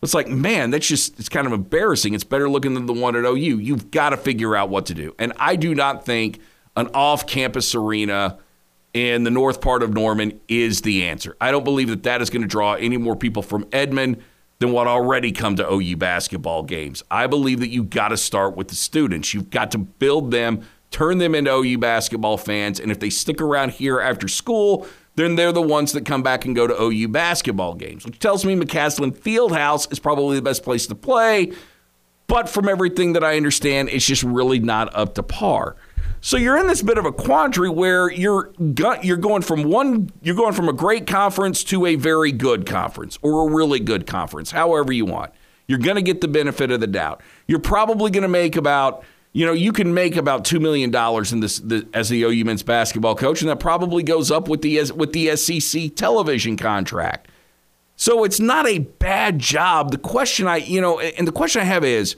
It's 0.03 0.13
like, 0.13 0.27
man, 0.27 0.71
that's 0.71 0.89
just, 0.89 1.21
it's 1.21 1.29
kind 1.29 1.47
of 1.47 1.53
embarrassing. 1.53 2.15
It's 2.15 2.25
better 2.25 2.51
looking 2.51 2.75
than 2.75 2.87
the 2.87 2.93
one 2.93 3.15
at 3.15 3.25
OU. 3.25 3.37
You've 3.37 3.93
got 3.93 4.11
to 4.11 4.17
figure 4.17 4.57
out 4.57 4.71
what 4.71 4.87
to 4.87 4.95
do. 4.95 5.15
And 5.21 5.33
I 5.37 5.55
do 5.55 5.73
not 5.73 6.05
think 6.05 6.41
an 6.75 6.89
off 6.95 7.29
campus 7.29 7.77
arena 7.77 8.39
in 8.97 9.25
the 9.25 9.31
north 9.31 9.61
part 9.61 9.83
of 9.83 9.93
Norman 9.93 10.41
is 10.49 10.81
the 10.81 11.05
answer. 11.05 11.37
I 11.39 11.51
don't 11.51 11.65
believe 11.65 11.89
that 11.89 12.05
that 12.05 12.23
is 12.23 12.31
going 12.31 12.41
to 12.41 12.49
draw 12.49 12.75
any 12.75 12.97
more 12.97 13.15
people 13.15 13.43
from 13.43 13.67
Edmond 13.71 14.23
than 14.59 14.73
what 14.73 14.87
already 14.87 15.33
come 15.33 15.55
to 15.57 15.71
OU 15.71 15.99
basketball 15.99 16.63
games. 16.63 17.03
I 17.11 17.27
believe 17.27 17.61
that 17.61 17.69
you've 17.69 17.91
got 17.91 18.09
to 18.09 18.17
start 18.17 18.57
with 18.57 18.69
the 18.69 18.75
students. 18.75 19.35
You've 19.35 19.51
got 19.51 19.71
to 19.73 19.79
build 19.79 20.31
them, 20.31 20.63
turn 20.91 21.19
them 21.19 21.35
into 21.35 21.53
OU 21.53 21.77
basketball 21.77 22.39
fans. 22.39 22.81
And 22.81 22.91
if 22.91 22.99
they 22.99 23.11
stick 23.11 23.43
around 23.43 23.73
here 23.73 24.01
after 24.01 24.29
school, 24.29 24.87
then 25.17 25.37
they're 25.37 25.53
the 25.53 25.61
ones 25.61 25.93
that 25.93 26.07
come 26.07 26.23
back 26.23 26.47
and 26.47 26.57
go 26.57 26.67
to 26.67 26.83
OU 26.83 27.09
basketball 27.09 27.75
games, 27.75 28.07
which 28.07 28.19
tells 28.19 28.47
me 28.47 28.57
McCasland 28.57 29.19
Fieldhouse 29.19 29.93
is 29.93 29.99
probably 29.99 30.37
the 30.37 30.43
best 30.43 30.63
place 30.63 30.87
to 30.87 30.95
play. 30.95 31.53
But 32.29 32.49
from 32.49 32.67
everything 32.67 33.13
that 33.13 33.23
I 33.23 33.37
understand, 33.37 33.91
it's 33.91 34.07
just 34.07 34.23
really 34.23 34.59
not 34.59 34.95
up 34.97 35.17
to 35.17 35.23
par. 35.23 35.77
So 36.21 36.37
you're 36.37 36.59
in 36.59 36.67
this 36.67 36.83
bit 36.83 36.99
of 36.99 37.05
a 37.05 37.13
quandary 37.13 37.71
where 37.71 38.11
you're 38.11 38.53
you're 39.03 39.17
going 39.17 39.43
from 39.43 39.65
one 39.65 40.11
you're 40.23 40.35
going 40.35 40.55
from 40.55 40.69
a 40.69 40.73
great 40.73 41.07
conference 41.07 41.63
to 41.65 41.87
a 41.87 41.95
very 41.95 42.33
good 42.33 42.67
conference 42.67 43.19
or 43.23 43.49
a 43.49 43.53
really 43.53 43.81
good 43.81 44.07
conference, 44.07 44.51
however 44.51 44.93
you 44.93 45.05
want. 45.05 45.33
You're 45.69 45.79
going 45.79 45.97
to 45.97 46.03
get 46.03 46.21
the 46.21 46.29
benefit 46.29 46.71
of 46.71 46.81
the 46.81 46.87
doubt. 46.87 47.23
You're 47.47 47.59
probably 47.59 48.11
going 48.11 48.23
to 48.23 48.29
make 48.29 48.57
about 48.57 49.05
you 49.33 49.45
know, 49.45 49.53
you 49.53 49.71
can 49.71 49.93
make 49.93 50.17
about 50.17 50.47
two 50.47 50.61
million 50.61 50.91
dollars 50.91 51.31
in 51.31 51.41
this 51.41 51.59
the, 51.59 51.87
as 51.93 52.09
the 52.09 52.23
OU 52.23 52.47
men's 52.47 52.63
basketball 52.63 53.15
coach, 53.15 53.43
and 53.43 53.51
that 53.51 53.61
probably 53.61 54.03
goes 54.03 54.31
up 54.31 54.49
with 54.49 54.63
the 54.63 54.91
with 54.93 55.13
the 55.13 55.37
SEC 55.37 55.95
television 55.95 56.57
contract. 56.57 57.29
So 57.97 58.25
it's 58.25 58.41
not 58.41 58.67
a 58.67 58.79
bad 58.79 59.39
job. 59.39 59.91
The 59.91 59.99
question 59.99 60.47
I, 60.47 60.57
you 60.57 60.81
know, 60.81 61.01
and 61.01 61.29
the 61.29 61.33
question 61.33 61.61
I 61.61 61.65
have 61.65 61.85
is, 61.85 62.17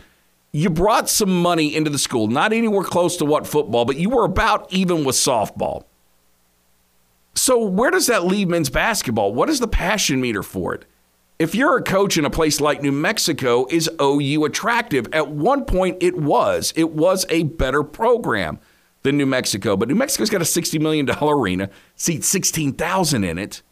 you 0.52 0.70
brought 0.70 1.08
some 1.08 1.42
money 1.42 1.74
into 1.74 1.90
the 1.90 1.98
school, 1.98 2.26
not 2.26 2.52
anywhere 2.52 2.84
close 2.84 3.16
to 3.18 3.24
what 3.24 3.46
football, 3.46 3.84
but 3.84 3.96
you 3.96 4.10
were 4.10 4.24
about 4.24 4.72
even 4.72 5.04
with 5.04 5.16
softball. 5.16 5.84
So 7.34 7.62
where 7.64 7.90
does 7.90 8.06
that 8.06 8.24
leave 8.24 8.48
men's 8.48 8.70
basketball? 8.70 9.32
What 9.32 9.48
is 9.48 9.60
the 9.60 9.68
passion 9.68 10.20
meter 10.20 10.42
for 10.42 10.74
it? 10.74 10.84
If 11.38 11.54
you're 11.54 11.76
a 11.76 11.82
coach 11.82 12.18
in 12.18 12.24
a 12.24 12.30
place 12.30 12.60
like 12.60 12.82
New 12.82 12.90
Mexico, 12.90 13.66
is 13.70 13.88
OU 14.00 14.44
attractive? 14.46 15.06
At 15.12 15.30
one 15.30 15.64
point, 15.64 15.98
it 16.00 16.16
was. 16.16 16.72
It 16.74 16.90
was 16.90 17.26
a 17.28 17.44
better 17.44 17.84
program 17.84 18.58
than 19.02 19.16
New 19.16 19.26
Mexico, 19.26 19.76
but 19.76 19.88
New 19.88 19.94
Mexico's 19.94 20.30
got 20.30 20.40
a 20.40 20.44
$60 20.44 20.80
million 20.80 21.08
arena, 21.08 21.70
seats 21.94 22.26
16,000 22.26 23.22
in 23.22 23.38
it. 23.38 23.62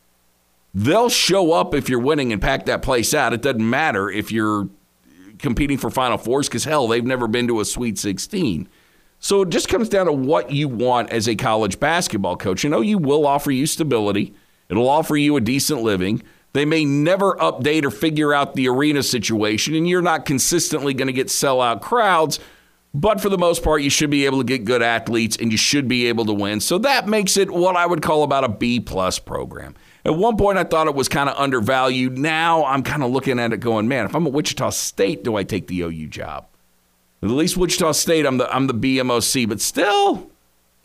They'll 0.73 1.09
show 1.09 1.53
up 1.53 1.75
if 1.75 1.89
you're 1.89 1.99
winning 1.99 2.33
and 2.33 2.41
pack 2.41 2.67
that 2.67 2.83
place 2.83 3.13
out. 3.15 3.33
It 3.33 3.43
doesn't 3.43 3.69
matter 3.69 4.09
if 4.11 4.31
you're 4.31 4.69
competing 5.39 5.79
for 5.79 5.91
Final 5.91 6.19
Fours 6.19 6.49
because, 6.49 6.65
hell, 6.65 6.89
they've 6.89 7.05
never 7.05 7.29
been 7.29 7.49
to 7.49 7.61
a 7.61 7.65
Sweet 7.65 7.99
16. 7.99 8.69
So 9.19 9.43
it 9.43 9.49
just 9.49 9.69
comes 9.69 9.89
down 9.89 10.07
to 10.07 10.13
what 10.13 10.51
you 10.51 10.69
want 10.69 11.11
as 11.11 11.29
a 11.29 11.35
college 11.35 11.81
basketball 11.81 12.37
coach. 12.37 12.63
You 12.65 12.71
know, 12.71 12.81
you 12.81 12.99
will 12.99 13.27
offer 13.27 13.51
you 13.51 13.67
stability, 13.67 14.35
it'll 14.69 14.89
offer 14.89 15.17
you 15.17 15.37
a 15.37 15.41
decent 15.41 15.83
living. 15.83 16.23
They 16.53 16.65
may 16.65 16.87
never 16.87 17.35
update 17.35 17.85
or 17.85 17.91
figure 17.91 18.33
out 18.33 18.55
the 18.55 18.69
arena 18.69 19.03
situation, 19.03 19.75
and 19.75 19.87
you're 19.87 20.01
not 20.01 20.25
consistently 20.25 20.95
going 20.95 21.09
to 21.09 21.13
get 21.13 21.27
sellout 21.27 21.83
crowds. 21.83 22.41
But 22.95 23.21
for 23.21 23.29
the 23.29 23.37
most 23.37 23.63
part, 23.63 23.83
you 23.83 23.91
should 23.91 24.09
be 24.09 24.25
able 24.25 24.39
to 24.39 24.45
get 24.45 24.65
good 24.65 24.81
athletes 24.81 25.37
and 25.37 25.53
you 25.53 25.59
should 25.59 25.87
be 25.87 26.07
able 26.07 26.25
to 26.25 26.33
win. 26.33 26.61
So 26.61 26.79
that 26.79 27.07
makes 27.07 27.37
it 27.37 27.51
what 27.51 27.77
I 27.77 27.85
would 27.85 28.01
call 28.01 28.23
about 28.23 28.45
a 28.45 28.49
B 28.49 28.81
plus 28.81 29.19
program. 29.19 29.75
At 30.07 30.15
one 30.15 30.37
point, 30.37 30.57
I 30.57 30.63
thought 30.63 30.87
it 30.87 30.95
was 30.95 31.09
kind 31.09 31.29
of 31.29 31.37
undervalued. 31.37 32.17
Now 32.17 32.65
I'm 32.65 32.85
kind 32.85 33.03
of 33.03 33.11
looking 33.11 33.41
at 33.41 33.53
it 33.53 33.59
going, 33.59 33.89
man, 33.89 34.05
if 34.05 34.15
I'm 34.15 34.25
at 34.25 34.33
Wichita 34.33 34.71
State, 34.71 35.25
do 35.25 35.35
I 35.35 35.43
take 35.43 35.67
the 35.67 35.81
OU 35.81 36.07
job? 36.07 36.47
At 37.25 37.31
least 37.31 37.57
Wichita 37.57 37.91
State, 37.91 38.25
I'm 38.25 38.39
the 38.39 38.49
I'm 38.55 38.69
the 38.69 38.75
BMOC, 38.75 39.49
but 39.49 39.61
still, 39.61 40.31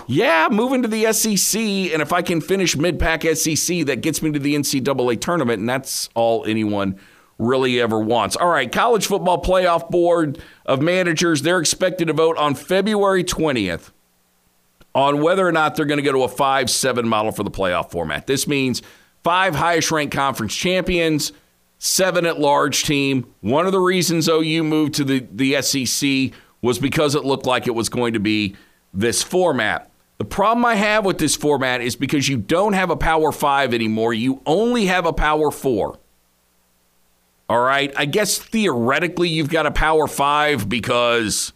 yeah, 0.07 0.47
moving 0.49 0.81
to 0.81 0.87
the 0.87 1.13
SEC, 1.13 1.61
and 1.61 2.01
if 2.01 2.11
I 2.11 2.23
can 2.23 2.41
finish 2.41 2.75
mid-pack 2.75 3.21
SEC, 3.21 3.85
that 3.85 4.01
gets 4.01 4.23
me 4.23 4.31
to 4.31 4.39
the 4.39 4.55
NCAA 4.55 5.21
tournament, 5.21 5.59
and 5.59 5.69
that's 5.69 6.09
all 6.15 6.43
anyone 6.45 6.97
really 7.37 7.79
ever 7.79 7.99
wants. 7.99 8.35
All 8.35 8.49
right, 8.49 8.71
college 8.71 9.05
football 9.05 9.39
playoff 9.39 9.87
board 9.91 10.39
of 10.65 10.81
managers, 10.81 11.43
they're 11.43 11.59
expected 11.59 12.05
to 12.07 12.13
vote 12.13 12.37
on 12.37 12.55
February 12.55 13.23
20th 13.23 13.91
on 14.95 15.21
whether 15.21 15.47
or 15.47 15.51
not 15.51 15.75
they're 15.75 15.85
going 15.85 15.99
to 15.99 16.03
go 16.03 16.11
to 16.11 16.23
a 16.23 16.27
5-7 16.27 17.03
model 17.03 17.31
for 17.31 17.43
the 17.43 17.51
playoff 17.51 17.91
format. 17.91 18.25
This 18.25 18.47
means 18.47 18.81
five 19.23 19.55
highest 19.55 19.91
ranked 19.91 20.15
conference 20.15 20.55
champions, 20.55 21.31
seven 21.77 22.25
at 22.25 22.39
large 22.39 22.83
team. 22.83 23.33
One 23.41 23.65
of 23.65 23.71
the 23.71 23.79
reasons 23.79 24.27
OU 24.27 24.63
moved 24.63 24.93
to 24.95 25.03
the, 25.03 25.25
the 25.31 25.61
SEC 25.61 26.31
was 26.61 26.79
because 26.79 27.15
it 27.15 27.25
looked 27.25 27.45
like 27.45 27.67
it 27.67 27.75
was 27.75 27.89
going 27.89 28.13
to 28.13 28.19
be 28.19 28.55
this 28.93 29.23
format. 29.23 29.89
The 30.17 30.25
problem 30.25 30.65
I 30.65 30.75
have 30.75 31.03
with 31.03 31.17
this 31.17 31.35
format 31.35 31.81
is 31.81 31.95
because 31.95 32.29
you 32.29 32.37
don't 32.37 32.73
have 32.73 32.91
a 32.91 32.95
power 32.95 33.31
five 33.31 33.73
anymore, 33.73 34.13
you 34.13 34.41
only 34.45 34.85
have 34.85 35.05
a 35.05 35.13
power 35.13 35.49
four. 35.49 35.97
All 37.49 37.59
right. 37.59 37.91
I 37.97 38.05
guess 38.05 38.37
theoretically 38.37 39.27
you've 39.27 39.49
got 39.49 39.65
a 39.65 39.71
power 39.71 40.07
five 40.07 40.69
because 40.69 41.51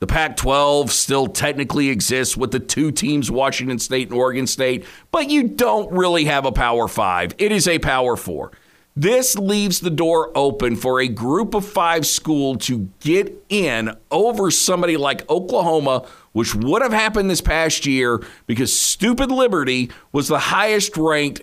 the 0.00 0.06
Pac 0.06 0.36
12 0.38 0.90
still 0.90 1.26
technically 1.26 1.90
exists 1.90 2.36
with 2.36 2.50
the 2.50 2.58
two 2.58 2.90
teams, 2.90 3.30
Washington 3.30 3.78
State 3.78 4.08
and 4.08 4.18
Oregon 4.18 4.46
State, 4.46 4.86
but 5.12 5.28
you 5.28 5.46
don't 5.46 5.92
really 5.92 6.24
have 6.24 6.46
a 6.46 6.52
Power 6.52 6.88
Five. 6.88 7.34
It 7.36 7.52
is 7.52 7.68
a 7.68 7.78
Power 7.78 8.16
Four. 8.16 8.50
This 8.96 9.36
leaves 9.36 9.80
the 9.80 9.90
door 9.90 10.32
open 10.34 10.74
for 10.74 11.00
a 11.00 11.06
group 11.06 11.54
of 11.54 11.64
five 11.64 12.06
school 12.06 12.56
to 12.56 12.88
get 13.00 13.32
in 13.48 13.94
over 14.10 14.50
somebody 14.50 14.96
like 14.96 15.28
Oklahoma, 15.30 16.06
which 16.32 16.54
would 16.54 16.82
have 16.82 16.92
happened 16.92 17.30
this 17.30 17.40
past 17.40 17.86
year 17.86 18.24
because 18.46 18.78
stupid 18.78 19.30
Liberty 19.30 19.90
was 20.12 20.28
the 20.28 20.38
highest 20.38 20.96
ranked 20.96 21.42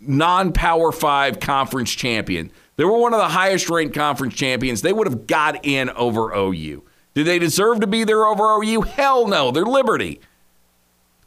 non 0.00 0.52
Power 0.52 0.92
Five 0.92 1.40
conference 1.40 1.90
champion. 1.90 2.52
They 2.76 2.84
were 2.84 2.98
one 2.98 3.14
of 3.14 3.20
the 3.20 3.28
highest 3.28 3.68
ranked 3.68 3.94
conference 3.94 4.34
champions. 4.34 4.82
They 4.82 4.92
would 4.92 5.08
have 5.08 5.26
got 5.26 5.64
in 5.64 5.90
over 5.90 6.32
OU. 6.32 6.84
Do 7.16 7.24
they 7.24 7.38
deserve 7.38 7.80
to 7.80 7.86
be 7.86 8.04
there 8.04 8.26
over 8.26 8.62
OU? 8.62 8.82
Hell 8.82 9.26
no. 9.26 9.50
They're 9.50 9.64
Liberty. 9.64 10.20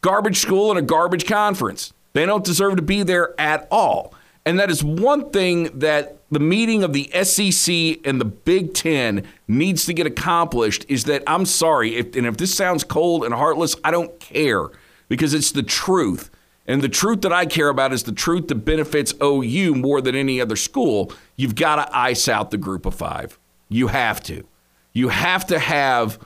Garbage 0.02 0.38
school 0.38 0.70
and 0.70 0.78
a 0.78 0.84
garbage 0.84 1.26
conference. 1.26 1.94
They 2.14 2.28
don't 2.28 2.46
deserve 2.46 2.76
to 2.76 2.84
be 2.84 3.02
there 3.02 3.34
at 3.42 3.68
all. 3.72 4.14
And 4.46 4.60
that 4.60 4.70
is 4.70 4.84
one 4.84 5.32
thing 5.32 5.80
that 5.80 6.18
the 6.30 6.40
meeting 6.40 6.84
of 6.84 6.94
the 6.94 7.10
SEC 7.24 8.06
and 8.06 8.22
the 8.22 8.26
Big 8.26 8.76
Ten 8.76 9.26
needs 9.48 9.88
to 9.88 9.96
get 9.96 10.06
accomplished 10.06 10.86
is 10.88 11.06
that 11.06 11.24
I'm 11.26 11.48
sorry, 11.48 11.96
if, 11.96 12.16
and 12.16 12.28
if 12.28 12.38
this 12.38 12.54
sounds 12.54 12.84
cold 12.84 13.24
and 13.26 13.34
heartless, 13.34 13.76
I 13.84 13.90
don't 13.90 14.20
care 14.20 14.68
because 15.08 15.34
it's 15.34 15.52
the 15.52 15.64
truth. 15.64 16.30
And 16.68 16.84
the 16.84 16.90
truth 16.90 17.22
that 17.22 17.34
I 17.34 17.48
care 17.48 17.70
about 17.70 17.94
is 17.94 18.04
the 18.04 18.12
truth 18.12 18.48
that 18.50 18.64
benefits 18.64 19.16
OU 19.24 19.74
more 19.74 20.02
than 20.02 20.14
any 20.14 20.40
other 20.40 20.56
school. 20.56 21.12
You've 21.36 21.56
got 21.56 21.78
to 21.78 21.98
ice 21.98 22.28
out 22.28 22.52
the 22.52 22.58
group 22.60 22.86
of 22.86 22.94
five. 22.94 23.40
You 23.70 23.88
have 23.88 24.22
to. 24.26 24.46
You 24.94 25.10
have 25.10 25.48
to 25.48 25.60
have 25.60 26.20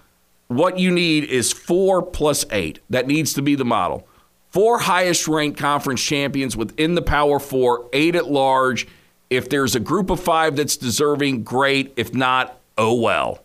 what 0.47 0.77
you 0.77 0.91
need 0.91 1.25
is 1.25 1.51
four 1.51 2.01
plus 2.01 2.45
eight. 2.51 2.79
That 2.89 3.07
needs 3.07 3.33
to 3.33 3.41
be 3.41 3.55
the 3.55 3.65
model. 3.65 4.07
Four 4.49 4.79
highest 4.79 5.27
ranked 5.27 5.59
conference 5.59 6.01
champions 6.01 6.55
within 6.55 6.95
the 6.95 7.01
Power 7.01 7.39
Four, 7.39 7.89
eight 7.91 8.15
at 8.15 8.29
large. 8.29 8.87
If 9.29 9.49
there's 9.49 9.75
a 9.75 9.79
group 9.79 10.11
of 10.11 10.19
five 10.19 10.55
that's 10.55 10.77
deserving, 10.77 11.43
great. 11.43 11.93
If 11.95 12.13
not, 12.13 12.59
oh 12.77 12.93
well. 12.93 13.43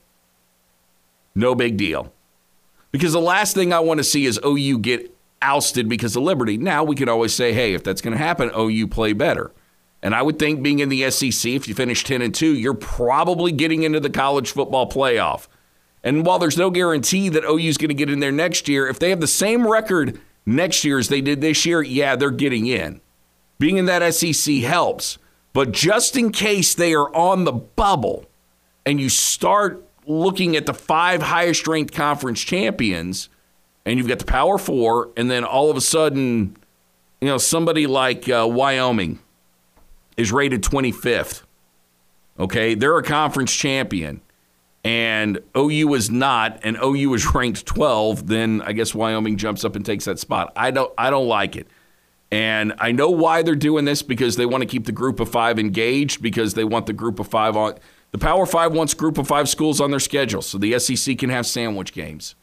No 1.35 1.55
big 1.55 1.77
deal. 1.77 2.13
Because 2.91 3.13
the 3.13 3.21
last 3.21 3.55
thing 3.55 3.73
I 3.73 3.81
want 3.81 3.99
to 3.99 4.05
see 4.05 4.27
is 4.27 4.41
OU 4.45 4.79
get 4.81 5.15
ousted 5.41 5.89
because 5.89 6.17
of 6.17 6.23
Liberty. 6.23 6.59
Now 6.59 6.85
we 6.85 6.97
can 6.97 7.09
always 7.09 7.33
say, 7.33 7.53
hey, 7.53 7.75
if 7.75 7.85
that's 7.85 8.01
going 8.01 8.13
to 8.13 8.23
happen, 8.23 8.51
OU 8.55 8.89
play 8.89 9.13
better. 9.13 9.51
And 10.03 10.15
I 10.15 10.23
would 10.23 10.39
think 10.39 10.63
being 10.63 10.79
in 10.79 10.89
the 10.89 11.11
SEC, 11.11 11.51
if 11.51 11.67
you 11.67 11.75
finish 11.75 12.05
10 12.05 12.23
and 12.23 12.35
2, 12.35 12.55
you're 12.55 12.75
probably 12.75 13.51
getting 13.51 13.83
into 13.83 14.01
the 14.01 14.11
college 14.11 14.53
football 14.53 14.89
playoff. 14.89 15.49
And 16.05 16.25
while 16.25 16.39
there's 16.39 16.57
no 16.57 16.71
guarantee 16.71 17.29
that 17.31 17.45
OU 17.45 17.69
is 17.69 17.79
going 17.79 17.89
to 17.89 17.95
get 17.95 18.11
in 18.11 18.21
there 18.21 18.33
next 18.33 18.69
year, 18.69 18.87
if 18.87 18.99
they 18.99 19.11
have 19.11 19.21
the 19.21 19.27
same 19.27 19.67
record 19.67 20.21
next 20.47 20.85
year 20.85 20.99
as 20.99 21.09
they 21.09 21.21
did 21.21 21.41
this 21.41 21.67
year, 21.67 21.83
yeah, 21.83 22.15
they're 22.15 22.31
getting 22.31 22.67
in. 22.67 23.01
Being 23.59 23.77
in 23.77 23.87
that 23.87 24.15
SEC 24.15 24.57
helps. 24.57 25.19
But 25.53 25.73
just 25.73 26.17
in 26.17 26.31
case 26.31 26.75
they 26.75 26.95
are 26.95 27.13
on 27.15 27.45
the 27.45 27.53
bubble 27.53 28.27
and 28.87 29.01
you 29.01 29.09
start 29.09 29.85
looking 30.07 30.55
at 30.57 30.67
the 30.67 30.75
five 30.75 31.23
highest 31.23 31.67
ranked 31.67 31.93
conference 31.93 32.41
champions, 32.41 33.29
and 33.85 33.99
you've 33.99 34.09
got 34.09 34.21
the 34.21 34.25
Power 34.25 34.59
Four, 34.59 35.11
and 35.17 35.31
then 35.31 35.45
all 35.45 35.71
of 35.71 35.77
a 35.77 35.81
sudden, 35.81 36.57
you 37.21 37.29
know, 37.29 37.39
somebody 37.39 37.87
like 37.87 38.29
uh, 38.29 38.47
Wyoming 38.49 39.19
is 40.19 40.33
rated 40.33 40.63
25th. 40.63 41.43
Okay, 42.39 42.75
they're 42.75 42.99
a 42.99 43.03
conference 43.03 43.53
champion, 43.55 44.21
and 44.85 45.41
OU 45.57 45.95
is 45.95 46.11
not, 46.11 46.61
and 46.63 46.77
OU 46.77 47.15
is 47.15 47.27
ranked 47.35 47.65
12. 47.65 48.27
Then 48.27 48.61
I 48.63 48.73
guess 48.73 48.95
Wyoming 48.95 49.39
jumps 49.39 49.65
up 49.65 49.75
and 49.75 49.87
takes 49.87 50.05
that 50.05 50.19
spot. 50.19 50.53
I 50.55 50.71
don't, 50.71 50.93
I 50.99 51.09
don't 51.09 51.27
like 51.27 51.57
it, 51.57 51.67
and 52.31 52.75
I 52.79 52.93
know 52.93 53.09
why 53.09 53.43
they're 53.43 53.55
doing 53.55 53.87
this 53.87 54.03
because 54.03 54.37
they 54.37 54.47
want 54.47 54.63
to 54.63 54.67
keep 54.67 54.85
the 54.85 54.93
group 54.93 55.21
of 55.21 55.31
five 55.31 55.59
engaged 55.59 56.21
because 56.21 56.55
they 56.55 56.65
want 56.65 56.87
the 56.87 56.93
group 56.93 57.19
of 57.19 57.29
five 57.29 57.57
on. 57.57 57.75
The 58.11 58.19
Power 58.19 58.47
Five 58.47 58.73
wants 58.73 58.95
group 58.95 59.19
of 59.19 59.29
five 59.29 59.49
schools 59.49 59.81
on 59.81 59.91
their 59.91 60.01
schedule, 60.01 60.43
so 60.43 60.59
the 60.59 60.79
SEC 60.79 61.19
can 61.19 61.31
have 61.31 61.47
sandwich 61.47 61.93
games. 61.93 62.35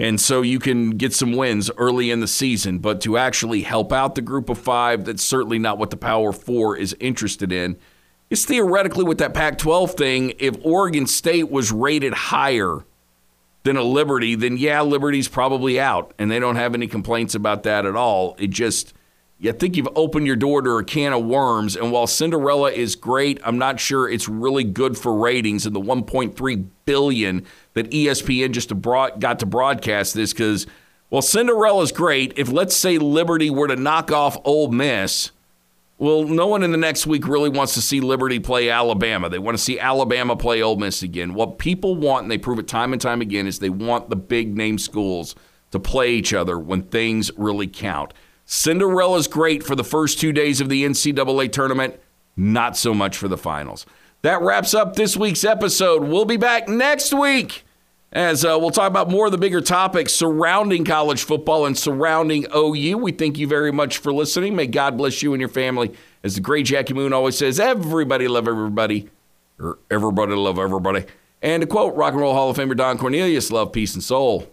And 0.00 0.18
so 0.18 0.40
you 0.40 0.58
can 0.58 0.92
get 0.92 1.12
some 1.12 1.32
wins 1.32 1.70
early 1.76 2.10
in 2.10 2.20
the 2.20 2.26
season. 2.26 2.78
But 2.78 3.02
to 3.02 3.18
actually 3.18 3.62
help 3.62 3.92
out 3.92 4.14
the 4.14 4.22
group 4.22 4.48
of 4.48 4.58
five, 4.58 5.04
that's 5.04 5.22
certainly 5.22 5.58
not 5.58 5.76
what 5.76 5.90
the 5.90 5.98
Power 5.98 6.32
Four 6.32 6.74
is 6.74 6.96
interested 6.98 7.52
in. 7.52 7.76
It's 8.30 8.46
theoretically 8.46 9.04
with 9.04 9.18
that 9.18 9.34
Pac 9.34 9.58
12 9.58 9.92
thing, 9.92 10.32
if 10.38 10.56
Oregon 10.64 11.06
State 11.06 11.50
was 11.50 11.70
rated 11.70 12.14
higher 12.14 12.86
than 13.64 13.76
a 13.76 13.82
Liberty, 13.82 14.34
then 14.34 14.56
yeah, 14.56 14.80
Liberty's 14.80 15.28
probably 15.28 15.78
out. 15.78 16.14
And 16.18 16.30
they 16.30 16.38
don't 16.38 16.56
have 16.56 16.74
any 16.74 16.86
complaints 16.86 17.34
about 17.34 17.64
that 17.64 17.84
at 17.84 17.94
all. 17.94 18.36
It 18.38 18.48
just 18.48 18.94
I 19.42 19.52
think 19.52 19.76
you've 19.76 19.88
opened 19.96 20.26
your 20.26 20.36
door 20.36 20.60
to 20.60 20.72
a 20.72 20.84
can 20.84 21.12
of 21.14 21.24
worms. 21.24 21.74
And 21.76 21.92
while 21.92 22.06
Cinderella 22.06 22.70
is 22.70 22.94
great, 22.94 23.40
I'm 23.42 23.56
not 23.56 23.80
sure 23.80 24.08
it's 24.08 24.28
really 24.28 24.64
good 24.64 24.98
for 24.98 25.14
ratings 25.14 25.64
and 25.64 25.74
the 25.74 25.80
1.3 25.80 26.66
billion 26.84 27.46
that 27.72 27.90
ESPN 27.90 28.52
just 28.52 28.68
got 29.18 29.38
to 29.38 29.46
broadcast 29.46 30.14
this. 30.14 30.32
Because 30.32 30.66
while 31.08 31.22
Cinderella's 31.22 31.90
great, 31.90 32.34
if 32.36 32.50
let's 32.50 32.76
say 32.76 32.98
Liberty 32.98 33.48
were 33.48 33.68
to 33.68 33.76
knock 33.76 34.12
off 34.12 34.36
Ole 34.44 34.70
Miss, 34.70 35.30
well, 35.96 36.24
no 36.24 36.46
one 36.46 36.62
in 36.62 36.70
the 36.70 36.78
next 36.78 37.06
week 37.06 37.26
really 37.26 37.50
wants 37.50 37.74
to 37.74 37.82
see 37.82 38.00
Liberty 38.00 38.40
play 38.40 38.70
Alabama. 38.70 39.28
They 39.28 39.38
want 39.38 39.56
to 39.56 39.62
see 39.62 39.78
Alabama 39.78 40.36
play 40.36 40.62
Ole 40.62 40.76
Miss 40.76 41.02
again. 41.02 41.34
What 41.34 41.58
people 41.58 41.94
want, 41.94 42.22
and 42.22 42.30
they 42.30 42.38
prove 42.38 42.58
it 42.58 42.68
time 42.68 42.92
and 42.92 43.00
time 43.00 43.20
again, 43.20 43.46
is 43.46 43.58
they 43.58 43.70
want 43.70 44.10
the 44.10 44.16
big 44.16 44.56
name 44.56 44.78
schools 44.78 45.34
to 45.72 45.78
play 45.78 46.12
each 46.12 46.32
other 46.32 46.58
when 46.58 46.82
things 46.82 47.30
really 47.36 47.66
count. 47.66 48.12
Cinderella's 48.52 49.28
great 49.28 49.62
for 49.62 49.76
the 49.76 49.84
first 49.84 50.18
two 50.18 50.32
days 50.32 50.60
of 50.60 50.68
the 50.68 50.84
NCAA 50.84 51.52
tournament, 51.52 52.00
not 52.36 52.76
so 52.76 52.92
much 52.92 53.16
for 53.16 53.28
the 53.28 53.38
finals. 53.38 53.86
That 54.22 54.42
wraps 54.42 54.74
up 54.74 54.96
this 54.96 55.16
week's 55.16 55.44
episode. 55.44 56.02
We'll 56.02 56.24
be 56.24 56.36
back 56.36 56.68
next 56.68 57.14
week 57.14 57.64
as 58.10 58.44
uh, 58.44 58.58
we'll 58.60 58.72
talk 58.72 58.88
about 58.88 59.08
more 59.08 59.26
of 59.26 59.32
the 59.32 59.38
bigger 59.38 59.60
topics 59.60 60.12
surrounding 60.12 60.84
college 60.84 61.22
football 61.22 61.64
and 61.64 61.78
surrounding 61.78 62.44
OU. 62.52 62.98
We 62.98 63.12
thank 63.12 63.38
you 63.38 63.46
very 63.46 63.70
much 63.70 63.98
for 63.98 64.12
listening. 64.12 64.56
May 64.56 64.66
God 64.66 64.98
bless 64.98 65.22
you 65.22 65.32
and 65.32 65.40
your 65.40 65.48
family. 65.48 65.94
As 66.24 66.34
the 66.34 66.40
great 66.40 66.66
Jackie 66.66 66.92
Moon 66.92 67.12
always 67.12 67.38
says, 67.38 67.60
everybody 67.60 68.26
love 68.26 68.48
everybody, 68.48 69.10
or 69.60 69.78
everybody 69.92 70.34
love 70.34 70.58
everybody. 70.58 71.04
And 71.40 71.60
to 71.60 71.68
quote 71.68 71.94
Rock 71.94 72.14
and 72.14 72.20
Roll 72.20 72.34
Hall 72.34 72.50
of 72.50 72.56
Famer 72.56 72.76
Don 72.76 72.98
Cornelius, 72.98 73.52
love, 73.52 73.70
peace, 73.70 73.94
and 73.94 74.02
soul. 74.02 74.50